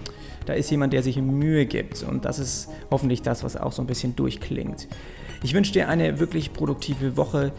da 0.46 0.55
ist 0.55 0.70
jemand, 0.70 0.94
der 0.94 1.03
sich 1.03 1.18
Mühe 1.18 1.66
gibt. 1.66 2.03
Und 2.03 2.24
das 2.24 2.38
ist 2.38 2.70
hoffentlich 2.90 3.20
das, 3.20 3.44
was 3.44 3.57
auch 3.57 3.72
so 3.72 3.83
ein 3.83 3.87
bisschen 3.87 4.16
durchklingt. 4.16 4.88
Ich 5.42 5.53
wünsche 5.53 5.72
dir 5.72 5.88
eine 5.88 6.18
wirklich 6.18 6.55
produktive 6.55 7.18
Woche. 7.18 7.53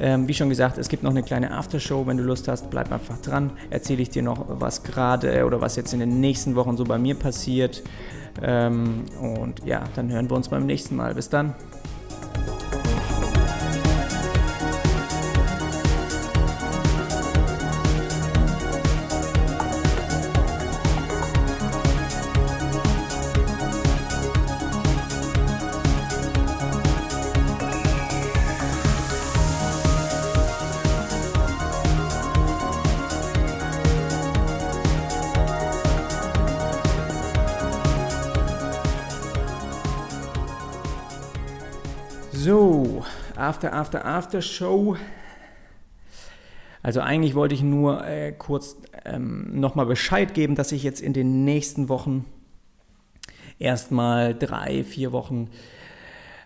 Ähm, 0.00 0.28
wie 0.28 0.34
schon 0.34 0.48
gesagt, 0.48 0.78
es 0.78 0.88
gibt 0.88 1.02
noch 1.02 1.10
eine 1.10 1.22
kleine 1.22 1.50
Aftershow. 1.50 2.06
Wenn 2.06 2.16
du 2.16 2.22
Lust 2.22 2.48
hast, 2.48 2.70
bleib 2.70 2.92
einfach 2.92 3.18
dran. 3.18 3.50
Erzähle 3.70 4.02
ich 4.02 4.10
dir 4.10 4.22
noch, 4.22 4.44
was 4.48 4.82
gerade 4.84 5.44
oder 5.44 5.60
was 5.60 5.76
jetzt 5.76 5.92
in 5.92 6.00
den 6.00 6.20
nächsten 6.20 6.54
Wochen 6.54 6.76
so 6.76 6.84
bei 6.84 6.98
mir 6.98 7.16
passiert. 7.16 7.82
Ähm, 8.40 9.04
und 9.20 9.64
ja, 9.64 9.84
dann 9.96 10.10
hören 10.10 10.30
wir 10.30 10.36
uns 10.36 10.48
beim 10.48 10.66
nächsten 10.66 10.94
Mal. 10.96 11.14
Bis 11.14 11.28
dann. 11.28 11.54
After, 43.58 43.74
After, 43.74 44.04
After 44.04 44.40
Show. 44.40 44.96
Also 46.80 47.00
eigentlich 47.00 47.34
wollte 47.34 47.56
ich 47.56 47.62
nur 47.62 48.06
äh, 48.06 48.30
kurz 48.30 48.76
ähm, 49.04 49.58
nochmal 49.58 49.86
Bescheid 49.86 50.32
geben, 50.32 50.54
dass 50.54 50.70
ich 50.70 50.84
jetzt 50.84 51.00
in 51.00 51.12
den 51.12 51.44
nächsten 51.44 51.88
Wochen 51.88 52.24
erstmal 53.58 54.32
drei, 54.32 54.84
vier 54.84 55.10
Wochen 55.10 55.50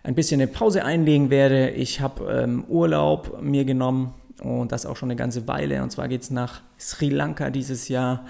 ein 0.03 0.15
bisschen 0.15 0.41
eine 0.41 0.51
Pause 0.51 0.87
einlegen 0.87 1.29
werde. 1.29 1.69
Ich 1.69 2.01
habe 2.01 2.33
ähm, 2.33 2.65
Urlaub 2.65 3.43
mir 3.43 3.67
genommen 3.67 4.15
und 4.43 4.73
das 4.73 4.87
auch 4.87 4.97
schon 4.97 5.11
eine 5.11 5.17
ganze 5.17 5.47
Weile. 5.47 5.83
Und 5.83 5.93
zwar 5.93 6.09
geht 6.09 6.23
es 6.23 6.31
nach 6.31 6.63
Sri 6.81 7.11
Lanka 7.11 7.51
dieses 7.51 7.89
Jahr 7.89 8.25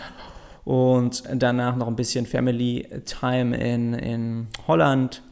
und 0.64 1.22
danach 1.32 1.76
noch 1.76 1.86
ein 1.86 1.94
bisschen 1.94 2.26
Family 2.26 2.88
Time 3.04 3.56
in, 3.56 3.94
in 3.94 4.48
Holland 4.66 5.22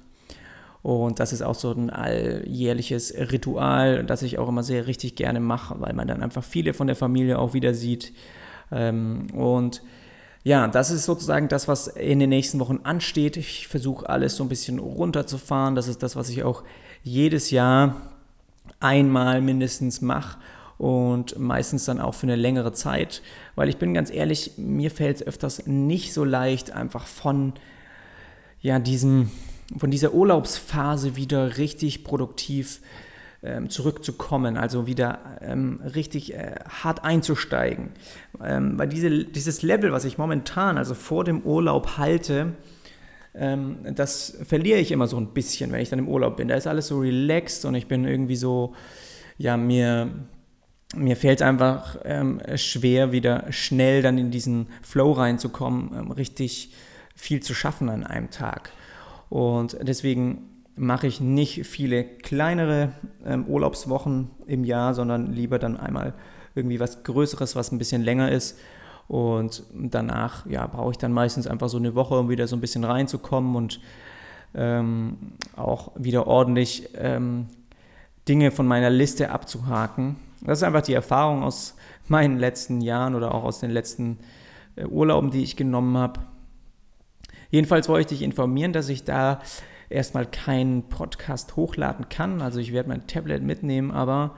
und 0.83 1.21
das 1.21 1.33
ist 1.33 1.43
auch 1.43 1.55
so 1.55 1.73
ein 1.73 1.91
alljährliches 1.91 3.15
Ritual, 3.15 4.05
das 4.05 4.23
ich 4.23 4.39
auch 4.39 4.49
immer 4.49 4.63
sehr 4.63 4.87
richtig 4.87 5.15
gerne 5.15 5.41
mache, 5.41 5.79
weil 5.79 5.93
man 5.93 6.09
dann 6.09 6.23
einfach 6.23 6.43
viele 6.43 6.73
von 6.73 6.87
der 6.87 6.97
Familie 6.97 7.39
auch 7.39 7.53
wieder 7.53 7.75
sieht. 7.75 8.13
Ähm, 8.73 9.27
und 9.35 9.83
ja, 10.43 10.69
das 10.69 10.91
ist 10.91 11.05
sozusagen 11.05 11.49
das, 11.49 11.69
was 11.69 11.87
in 11.87 12.19
den 12.19 12.31
nächsten 12.31 12.61
Wochen 12.61 12.81
ansteht. 12.83 13.37
Ich 13.37 13.69
versuche 13.69 14.09
alles 14.09 14.37
so 14.37 14.45
ein 14.45 14.49
bisschen 14.49 14.79
runterzufahren. 14.79 15.75
Das 15.75 15.87
ist 15.87 16.03
das, 16.03 16.17
was 16.17 16.31
ich 16.31 16.45
auch 16.45 16.63
jedes 17.03 17.51
Jahr 17.51 17.97
einmal 18.81 19.43
mindestens 19.43 20.01
mache 20.01 20.39
und 20.79 21.39
meistens 21.39 21.85
dann 21.85 22.01
auch 22.01 22.15
für 22.15 22.23
eine 22.23 22.37
längere 22.37 22.73
Zeit, 22.73 23.21
weil 23.55 23.69
ich 23.69 23.77
bin 23.77 23.93
ganz 23.93 24.11
ehrlich, 24.11 24.53
mir 24.57 24.91
fällt 24.91 25.17
es 25.17 25.27
öfters 25.27 25.67
nicht 25.67 26.15
so 26.15 26.25
leicht, 26.25 26.71
einfach 26.71 27.07
von 27.07 27.53
ja, 28.63 28.79
diesem 28.79 29.31
von 29.77 29.91
dieser 29.91 30.15
Urlaubsphase 30.15 31.17
wieder 31.17 31.59
richtig 31.59 32.05
produktiv 32.05 32.81
ähm, 33.43 33.71
zurückzukommen, 33.71 34.57
also 34.57 34.87
wieder 34.87 35.39
ähm, 35.41 35.81
richtig 35.95 36.35
äh, 36.35 36.57
hart 36.69 37.05
einzusteigen. 37.05 37.91
Ähm, 38.43 38.79
weil 38.79 38.89
diese, 38.89 39.25
dieses 39.25 39.63
Level, 39.63 39.93
was 39.93 40.05
ich 40.05 40.19
momentan, 40.19 40.77
also 40.77 40.95
vor 40.95 41.25
dem 41.25 41.41
Urlaub 41.43 41.97
halte, 41.97 42.53
ähm, 43.35 43.79
das 43.95 44.37
verliere 44.47 44.79
ich 44.79 44.93
immer 44.93 45.07
so 45.07 45.17
ein 45.17 45.29
bisschen, 45.29 45.73
wenn 45.73 45.81
ich 45.81 45.89
dann 45.89 46.01
im 46.01 46.09
Urlaub 46.09 46.37
bin. 46.37 46.49
Da 46.49 46.57
ist 46.57 46.67
alles 46.67 46.89
so 46.89 46.99
relaxed 46.99 47.65
und 47.65 47.75
ich 47.75 47.87
bin 47.87 48.05
irgendwie 48.05 48.37
so, 48.37 48.75
ja, 49.39 49.57
mir, 49.57 50.11
mir 50.95 51.17
fällt 51.17 51.41
es 51.41 51.47
einfach 51.47 51.97
ähm, 52.05 52.43
schwer, 52.57 53.13
wieder 53.13 53.47
schnell 53.51 54.03
dann 54.03 54.19
in 54.19 54.31
diesen 54.31 54.67
Flow 54.83 55.13
reinzukommen, 55.13 55.93
ähm, 55.97 56.11
richtig 56.11 56.75
viel 57.15 57.43
zu 57.43 57.55
schaffen 57.55 57.89
an 57.89 58.05
einem 58.05 58.31
Tag. 58.31 58.73
Und 59.31 59.79
deswegen 59.81 60.51
mache 60.77 61.07
ich 61.07 61.21
nicht 61.21 61.67
viele 61.67 62.05
kleinere 62.05 62.93
ähm, 63.25 63.47
Urlaubswochen 63.47 64.31
im 64.47 64.65
Jahr, 64.65 64.93
sondern 64.93 65.33
lieber 65.33 65.59
dann 65.59 65.79
einmal 65.79 66.15
irgendwie 66.55 66.81
was 66.81 67.05
Größeres, 67.05 67.57
was 67.57 67.73
ein 67.73 67.79
bisschen 67.79 68.03
länger 68.03 68.31
ist. 68.31 68.59
Und 69.09 69.65
danach 69.73 70.47
ja, 70.47 70.67
brauche 70.67 70.93
ich 70.93 70.99
dann 70.99 71.13
meistens 71.13 71.47
einfach 71.47 71.69
so 71.69 71.79
eine 71.79 71.95
Woche, 71.95 72.19
um 72.19 72.29
wieder 72.29 72.47
so 72.47 72.57
ein 72.57 72.61
bisschen 72.61 72.85
reinzukommen 72.85 73.57
und 73.57 73.81
ähm, 74.55 75.17
auch 75.57 75.93
wieder 75.97 76.27
ordentlich 76.27 76.89
ähm, 76.97 77.47
Dinge 78.29 78.51
von 78.51 78.67
meiner 78.67 78.91
Liste 78.91 79.31
abzuhaken. 79.31 80.17
Das 80.43 80.59
ist 80.59 80.65
einfach 80.65 80.83
die 80.83 80.95
Erfahrung 80.95 81.43
aus 81.43 81.75
meinen 82.09 82.39
letzten 82.39 82.81
Jahren 82.81 83.15
oder 83.15 83.35
auch 83.35 83.45
aus 83.45 83.61
den 83.61 83.71
letzten 83.71 84.19
äh, 84.77 84.85
Urlauben, 84.87 85.31
die 85.31 85.43
ich 85.43 85.57
genommen 85.57 85.97
habe. 85.97 86.21
Jedenfalls 87.51 87.89
wollte 87.89 88.15
ich 88.15 88.19
dich 88.19 88.25
informieren, 88.25 88.73
dass 88.73 88.89
ich 88.89 89.05
da 89.05 89.41
erstmal 89.89 90.25
keinen 90.25 90.89
Podcast 90.89 91.57
hochladen 91.57 92.09
kann. 92.09 92.41
Also 92.41 92.61
ich 92.61 92.73
werde 92.73 92.89
mein 92.89 93.07
Tablet 93.07 93.43
mitnehmen, 93.43 93.91
aber 93.91 94.37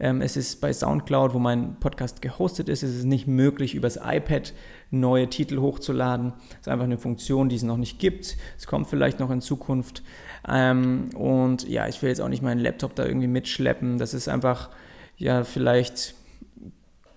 ähm, 0.00 0.20
es 0.20 0.36
ist 0.36 0.60
bei 0.60 0.72
SoundCloud, 0.72 1.34
wo 1.34 1.38
mein 1.38 1.78
Podcast 1.80 2.22
gehostet 2.22 2.68
ist, 2.68 2.82
ist 2.82 2.94
es 2.94 3.04
nicht 3.04 3.26
möglich, 3.26 3.74
übers 3.74 3.96
iPad 3.96 4.52
neue 4.90 5.28
Titel 5.28 5.58
hochzuladen. 5.58 6.32
Das 6.50 6.60
ist 6.62 6.68
einfach 6.68 6.84
eine 6.84 6.98
Funktion, 6.98 7.48
die 7.48 7.56
es 7.56 7.62
noch 7.62 7.76
nicht 7.76 7.98
gibt. 7.98 8.36
Es 8.56 8.66
kommt 8.66 8.88
vielleicht 8.88 9.18
noch 9.20 9.30
in 9.30 9.40
Zukunft. 9.40 10.02
Ähm, 10.48 11.10
und 11.16 11.68
ja, 11.68 11.88
ich 11.88 12.00
will 12.02 12.08
jetzt 12.08 12.20
auch 12.20 12.28
nicht 12.28 12.42
meinen 12.42 12.60
Laptop 12.60 12.94
da 12.94 13.04
irgendwie 13.06 13.26
mitschleppen. 13.26 13.98
Das 13.98 14.14
ist 14.14 14.28
einfach, 14.28 14.70
ja, 15.16 15.44
vielleicht. 15.44 16.14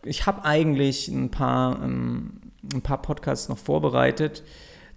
Ich 0.03 0.25
habe 0.25 0.43
eigentlich 0.45 1.07
ein 1.07 1.29
paar, 1.29 1.83
ähm, 1.83 2.41
ein 2.73 2.81
paar 2.81 3.01
Podcasts 3.01 3.49
noch 3.49 3.59
vorbereitet 3.59 4.43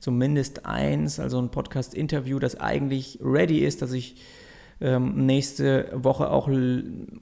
zumindest 0.05 0.67
eins, 0.67 1.19
also 1.19 1.41
ein 1.41 1.49
Podcast-Interview, 1.49 2.39
das 2.39 2.61
eigentlich 2.61 3.19
ready 3.23 3.61
ist, 3.61 3.81
dass 3.81 3.93
ich 3.93 4.17
ähm, 4.83 5.25
nächste 5.25 5.89
Woche 5.95 6.29
auch 6.29 6.51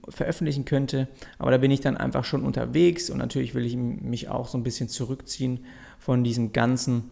veröffentlichen 0.08 0.64
könnte. 0.64 1.06
Aber 1.38 1.52
da 1.52 1.58
bin 1.58 1.70
ich 1.70 1.80
dann 1.80 1.96
einfach 1.96 2.24
schon 2.24 2.42
unterwegs 2.42 3.08
und 3.08 3.18
natürlich 3.18 3.54
will 3.54 3.64
ich 3.64 3.76
mich 3.76 4.28
auch 4.28 4.48
so 4.48 4.58
ein 4.58 4.64
bisschen 4.64 4.88
zurückziehen 4.88 5.64
von 6.00 6.24
diesem 6.24 6.52
Ganzen. 6.52 7.04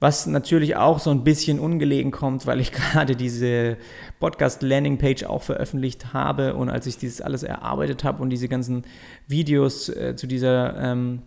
Was 0.00 0.26
natürlich 0.26 0.74
auch 0.76 1.00
so 1.00 1.10
ein 1.10 1.22
bisschen 1.22 1.58
ungelegen 1.60 2.10
kommt, 2.10 2.46
weil 2.46 2.58
ich 2.58 2.72
gerade 2.72 3.14
diese 3.14 3.76
Podcast-Landing-Page 4.20 5.24
auch 5.24 5.42
veröffentlicht 5.42 6.14
habe 6.14 6.54
und 6.54 6.70
als 6.70 6.86
ich 6.86 6.96
dieses 6.96 7.20
alles 7.20 7.42
erarbeitet 7.42 8.04
habe 8.04 8.22
und 8.22 8.30
diese 8.30 8.48
ganzen 8.48 8.84
Videos 9.28 9.90
äh, 9.90 10.16
zu 10.16 10.26
dieser 10.26 10.78
ähm, 10.78 11.20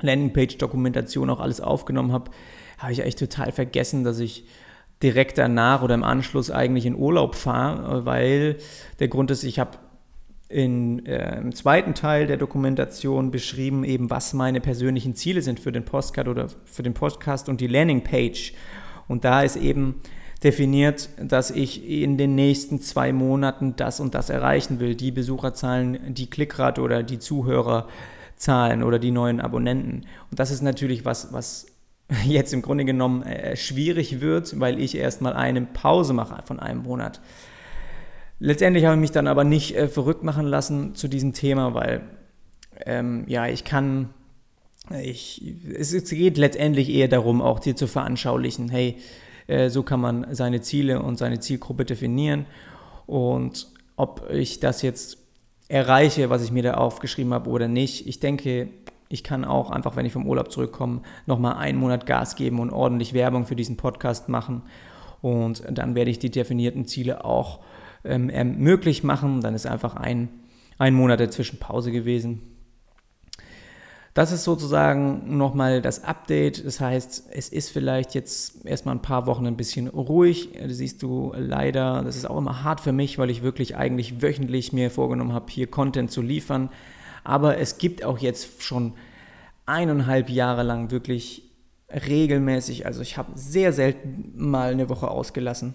Landingpage-Dokumentation 0.00 1.28
auch 1.28 1.40
alles 1.40 1.60
aufgenommen 1.60 2.12
habe, 2.12 2.30
habe 2.78 2.92
ich 2.92 3.00
echt 3.00 3.18
total 3.18 3.52
vergessen, 3.52 4.04
dass 4.04 4.18
ich 4.18 4.44
direkt 5.02 5.38
danach 5.38 5.82
oder 5.82 5.94
im 5.94 6.02
Anschluss 6.02 6.50
eigentlich 6.50 6.86
in 6.86 6.94
Urlaub 6.94 7.34
fahre, 7.34 8.06
weil 8.06 8.56
der 8.98 9.08
Grund 9.08 9.30
ist, 9.30 9.44
ich 9.44 9.58
habe 9.58 9.78
in, 10.48 11.04
äh, 11.06 11.38
im 11.38 11.54
zweiten 11.54 11.94
Teil 11.94 12.26
der 12.26 12.36
Dokumentation 12.36 13.30
beschrieben, 13.30 13.84
eben 13.84 14.10
was 14.10 14.32
meine 14.32 14.60
persönlichen 14.60 15.14
Ziele 15.14 15.42
sind 15.42 15.60
für 15.60 15.72
den 15.72 15.84
Postcard 15.84 16.28
oder 16.28 16.48
für 16.64 16.82
den 16.82 16.94
Podcast 16.94 17.48
und 17.48 17.60
die 17.60 17.66
Landingpage. 17.66 18.54
Und 19.08 19.24
da 19.24 19.42
ist 19.42 19.56
eben 19.56 20.00
definiert, 20.42 21.08
dass 21.20 21.50
ich 21.50 21.88
in 21.88 22.16
den 22.16 22.34
nächsten 22.34 22.80
zwei 22.80 23.12
Monaten 23.12 23.74
das 23.76 24.00
und 24.00 24.14
das 24.14 24.30
erreichen 24.30 24.78
will. 24.80 24.94
Die 24.94 25.10
Besucherzahlen, 25.10 26.14
die 26.14 26.30
Klickrate 26.30 26.80
oder 26.80 27.02
die 27.02 27.18
Zuhörerzahlen 27.18 28.82
oder 28.82 28.98
die 28.98 29.10
neuen 29.10 29.40
Abonnenten. 29.40 30.06
Und 30.30 30.38
das 30.38 30.50
ist 30.50 30.62
natürlich 30.62 31.04
was, 31.04 31.32
was 31.32 31.66
jetzt 32.24 32.52
im 32.52 32.62
Grunde 32.62 32.84
genommen 32.84 33.22
äh, 33.22 33.56
schwierig 33.56 34.20
wird, 34.20 34.58
weil 34.60 34.80
ich 34.80 34.96
erstmal 34.96 35.34
eine 35.34 35.62
Pause 35.62 36.12
mache 36.12 36.42
von 36.44 36.60
einem 36.60 36.82
Monat. 36.82 37.20
Letztendlich 38.38 38.84
habe 38.84 38.96
ich 38.96 39.00
mich 39.00 39.12
dann 39.12 39.26
aber 39.26 39.44
nicht 39.44 39.76
äh, 39.76 39.88
verrückt 39.88 40.22
machen 40.22 40.46
lassen 40.46 40.94
zu 40.94 41.08
diesem 41.08 41.32
Thema, 41.32 41.74
weil 41.74 42.02
ähm, 42.84 43.24
ja, 43.26 43.46
ich 43.46 43.64
kann, 43.64 44.10
ich, 45.02 45.42
es, 45.74 45.92
es, 45.92 46.10
geht 46.10 46.36
letztendlich 46.36 46.90
eher 46.90 47.08
darum, 47.08 47.40
auch 47.40 47.58
dir 47.58 47.74
zu 47.74 47.86
veranschaulichen, 47.86 48.68
hey, 48.68 48.96
äh, 49.46 49.70
so 49.70 49.82
kann 49.82 50.00
man 50.00 50.26
seine 50.34 50.60
Ziele 50.60 51.00
und 51.00 51.18
seine 51.18 51.40
Zielgruppe 51.40 51.86
definieren 51.86 52.44
und 53.06 53.68
ob 53.96 54.28
ich 54.30 54.60
das 54.60 54.82
jetzt 54.82 55.18
erreiche, 55.68 56.28
was 56.28 56.44
ich 56.44 56.52
mir 56.52 56.62
da 56.62 56.74
aufgeschrieben 56.74 57.32
habe 57.32 57.50
oder 57.50 57.66
nicht. 57.66 58.06
Ich 58.06 58.20
denke, 58.20 58.68
ich 59.08 59.22
kann 59.22 59.44
auch 59.44 59.70
einfach, 59.70 59.96
wenn 59.96 60.06
ich 60.06 60.12
vom 60.12 60.26
Urlaub 60.26 60.50
zurückkomme, 60.50 61.00
nochmal 61.26 61.56
einen 61.56 61.78
Monat 61.78 62.06
Gas 62.06 62.36
geben 62.36 62.58
und 62.58 62.70
ordentlich 62.70 63.12
Werbung 63.12 63.46
für 63.46 63.56
diesen 63.56 63.76
Podcast 63.76 64.28
machen. 64.28 64.62
Und 65.22 65.62
dann 65.70 65.94
werde 65.94 66.10
ich 66.10 66.18
die 66.18 66.30
definierten 66.30 66.86
Ziele 66.86 67.24
auch 67.24 67.60
ähm, 68.04 68.30
möglich 68.58 69.04
machen. 69.04 69.40
Dann 69.40 69.54
ist 69.54 69.66
einfach 69.66 69.96
ein, 69.96 70.28
ein 70.78 70.94
Monat 70.94 71.20
dazwischen 71.20 71.58
Pause 71.58 71.92
gewesen. 71.92 72.42
Das 74.16 74.32
ist 74.32 74.44
sozusagen 74.44 75.36
nochmal 75.36 75.82
das 75.82 76.02
Update. 76.02 76.64
Das 76.64 76.80
heißt, 76.80 77.28
es 77.30 77.50
ist 77.50 77.68
vielleicht 77.68 78.14
jetzt 78.14 78.64
erstmal 78.64 78.94
ein 78.94 79.02
paar 79.02 79.26
Wochen 79.26 79.46
ein 79.46 79.58
bisschen 79.58 79.88
ruhig. 79.88 80.52
Das 80.58 80.78
siehst 80.78 81.02
du 81.02 81.34
leider. 81.36 82.02
Das 82.02 82.16
ist 82.16 82.24
auch 82.24 82.38
immer 82.38 82.64
hart 82.64 82.80
für 82.80 82.92
mich, 82.92 83.18
weil 83.18 83.28
ich 83.28 83.42
wirklich 83.42 83.76
eigentlich 83.76 84.22
wöchentlich 84.22 84.72
mir 84.72 84.90
vorgenommen 84.90 85.34
habe, 85.34 85.50
hier 85.50 85.66
Content 85.66 86.10
zu 86.10 86.22
liefern. 86.22 86.70
Aber 87.26 87.58
es 87.58 87.78
gibt 87.78 88.04
auch 88.04 88.18
jetzt 88.18 88.62
schon 88.62 88.92
eineinhalb 89.66 90.30
Jahre 90.30 90.62
lang 90.62 90.92
wirklich 90.92 91.42
regelmäßig, 91.90 92.86
also 92.86 93.02
ich 93.02 93.18
habe 93.18 93.32
sehr 93.34 93.72
selten 93.72 94.32
mal 94.36 94.70
eine 94.70 94.88
Woche 94.88 95.08
ausgelassen. 95.08 95.74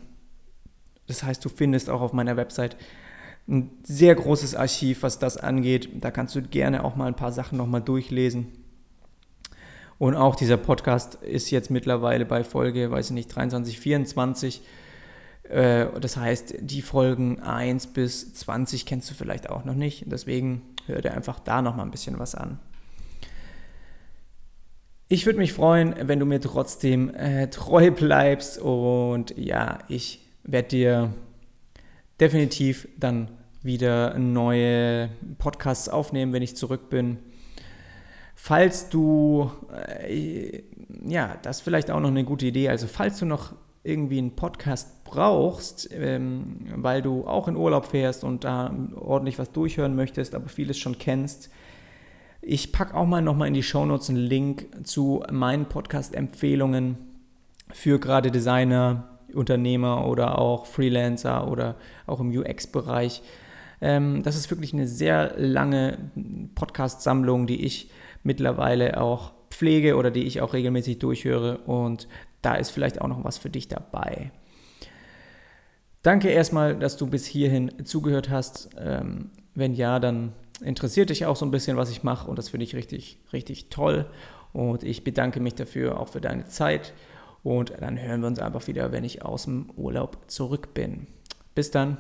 Das 1.08 1.24
heißt, 1.24 1.44
du 1.44 1.50
findest 1.50 1.90
auch 1.90 2.00
auf 2.00 2.14
meiner 2.14 2.38
Website 2.38 2.78
ein 3.50 3.70
sehr 3.84 4.16
großes 4.16 4.56
Archiv, 4.56 5.04
was 5.04 5.20
das 5.20 5.36
angeht. 5.36 5.90
Da 6.00 6.10
kannst 6.10 6.36
du 6.36 6.42
gerne 6.42 6.86
auch 6.86 6.96
mal 6.96 7.08
ein 7.08 7.18
paar 7.18 7.34
Sachen 7.34 7.58
nochmal 7.58 7.82
durchlesen. 7.82 8.48
Und 9.98 10.16
auch 10.16 10.38
dieser 10.38 10.56
Podcast 10.56 11.16
ist 11.16 11.52
jetzt 11.52 11.70
mittlerweile 11.70 12.26
bei 12.26 12.46
Folge, 12.46 12.92
weiß 12.92 13.08
ich 13.08 13.14
nicht, 13.14 13.28
23, 13.28 13.78
24. 13.78 14.62
Äh, 15.50 15.88
das 16.00 16.16
heißt, 16.16 16.56
die 16.62 16.82
Folgen 16.82 17.42
1 17.42 17.88
bis 17.88 18.34
20 18.36 18.86
kennst 18.86 19.10
du 19.10 19.16
vielleicht 19.16 19.50
auch 19.50 19.66
noch 19.66 19.76
nicht. 19.76 20.06
Deswegen 20.08 20.62
hör 20.94 21.02
dir 21.02 21.14
einfach 21.14 21.40
da 21.40 21.62
nochmal 21.62 21.86
ein 21.86 21.92
bisschen 21.92 22.20
was 22.20 22.36
an. 22.36 22.60
Ich 25.08 25.26
würde 25.26 25.40
mich 25.40 25.52
freuen, 25.52 25.96
wenn 26.04 26.20
du 26.20 26.26
mir 26.26 26.40
trotzdem 26.40 27.14
äh, 27.14 27.50
treu 27.50 27.92
bleibst 27.92 28.60
und 28.60 29.38
ja, 29.38 29.80
ich 29.90 30.26
werde 30.44 30.68
dir 30.70 31.14
definitiv 32.20 32.88
dann 32.98 33.30
wieder 33.62 34.18
neue 34.18 35.10
Podcasts 35.38 35.90
aufnehmen, 35.90 36.34
wenn 36.34 36.42
ich 36.42 36.56
zurück 36.56 36.90
bin. 36.90 37.20
Falls 38.36 38.90
du, 38.90 39.52
äh, 40.08 40.64
ja, 41.06 41.38
das 41.42 41.58
ist 41.58 41.64
vielleicht 41.64 41.92
auch 41.92 42.00
noch 42.00 42.10
eine 42.10 42.24
gute 42.24 42.46
Idee, 42.48 42.70
also 42.70 42.88
falls 42.88 43.20
du 43.20 43.26
noch 43.26 43.54
irgendwie 43.84 44.20
einen 44.20 44.36
Podcast 44.36 45.04
brauchst, 45.04 45.90
ähm, 45.92 46.68
weil 46.76 47.02
du 47.02 47.26
auch 47.26 47.48
in 47.48 47.56
Urlaub 47.56 47.88
fährst 47.88 48.24
und 48.24 48.44
da 48.44 48.74
ordentlich 48.96 49.40
was 49.40 49.52
durchhören 49.52 49.96
möchtest, 49.96 50.36
aber 50.36 50.50
vieles 50.50 50.78
schon 50.78 50.98
kennst, 50.98 51.50
ich 52.44 52.72
packe 52.72 52.96
auch 52.96 53.06
mal 53.06 53.22
nochmal 53.22 53.48
in 53.48 53.54
die 53.54 53.62
Shownotes 53.62 54.10
einen 54.10 54.18
Link 54.18 54.68
zu 54.84 55.24
meinen 55.32 55.66
Podcast-Empfehlungen 55.66 56.98
für 57.72 58.00
gerade 58.00 58.32
Designer, 58.32 59.20
Unternehmer 59.32 60.08
oder 60.08 60.40
auch 60.40 60.66
Freelancer 60.66 61.50
oder 61.50 61.76
auch 62.08 62.20
im 62.20 62.36
UX-Bereich. 62.36 63.22
Ähm, 63.80 64.24
das 64.24 64.36
ist 64.36 64.50
wirklich 64.50 64.74
eine 64.74 64.88
sehr 64.88 65.36
lange 65.38 66.00
Podcast-Sammlung, 66.56 67.46
die 67.46 67.64
ich 67.64 67.92
mittlerweile 68.24 69.00
auch 69.00 69.34
pflege 69.52 69.96
oder 69.96 70.10
die 70.10 70.24
ich 70.24 70.42
auch 70.42 70.54
regelmäßig 70.54 70.98
durchhöre 70.98 71.60
und 71.60 72.08
da 72.42 72.56
ist 72.56 72.72
vielleicht 72.72 73.02
auch 73.02 73.08
noch 73.08 73.24
was 73.24 73.38
für 73.38 73.50
dich 73.50 73.68
dabei. 73.68 74.32
Danke 76.02 76.30
erstmal, 76.30 76.78
dass 76.78 76.98
du 76.98 77.08
bis 77.08 77.26
hierhin 77.26 77.72
zugehört 77.86 78.30
hast. 78.30 78.70
Ähm, 78.78 79.30
wenn 79.54 79.74
ja, 79.74 80.00
dann 80.00 80.34
interessiert 80.62 81.10
dich 81.10 81.26
auch 81.26 81.36
so 81.36 81.46
ein 81.46 81.52
bisschen, 81.52 81.78
was 81.78 81.92
ich 81.92 82.04
mache 82.04 82.30
und 82.30 82.38
das 82.40 82.50
finde 82.50 82.64
ich 82.64 82.76
richtig, 82.76 83.20
richtig 83.34 83.70
toll. 83.70 84.06
Und 84.54 84.84
ich 84.84 85.04
bedanke 85.04 85.40
mich 85.40 85.56
dafür 85.56 86.00
auch 86.00 86.10
für 86.10 86.22
deine 86.22 86.46
Zeit. 86.46 86.94
Und 87.44 87.74
dann 87.80 88.00
hören 88.00 88.22
wir 88.22 88.28
uns 88.28 88.40
einfach 88.40 88.68
wieder, 88.68 88.92
wenn 88.92 89.04
ich 89.04 89.24
aus 89.24 89.46
dem 89.46 89.70
Urlaub 89.76 90.18
zurück 90.28 90.74
bin. 90.74 91.08
Bis 91.56 91.72
dann. 91.72 91.98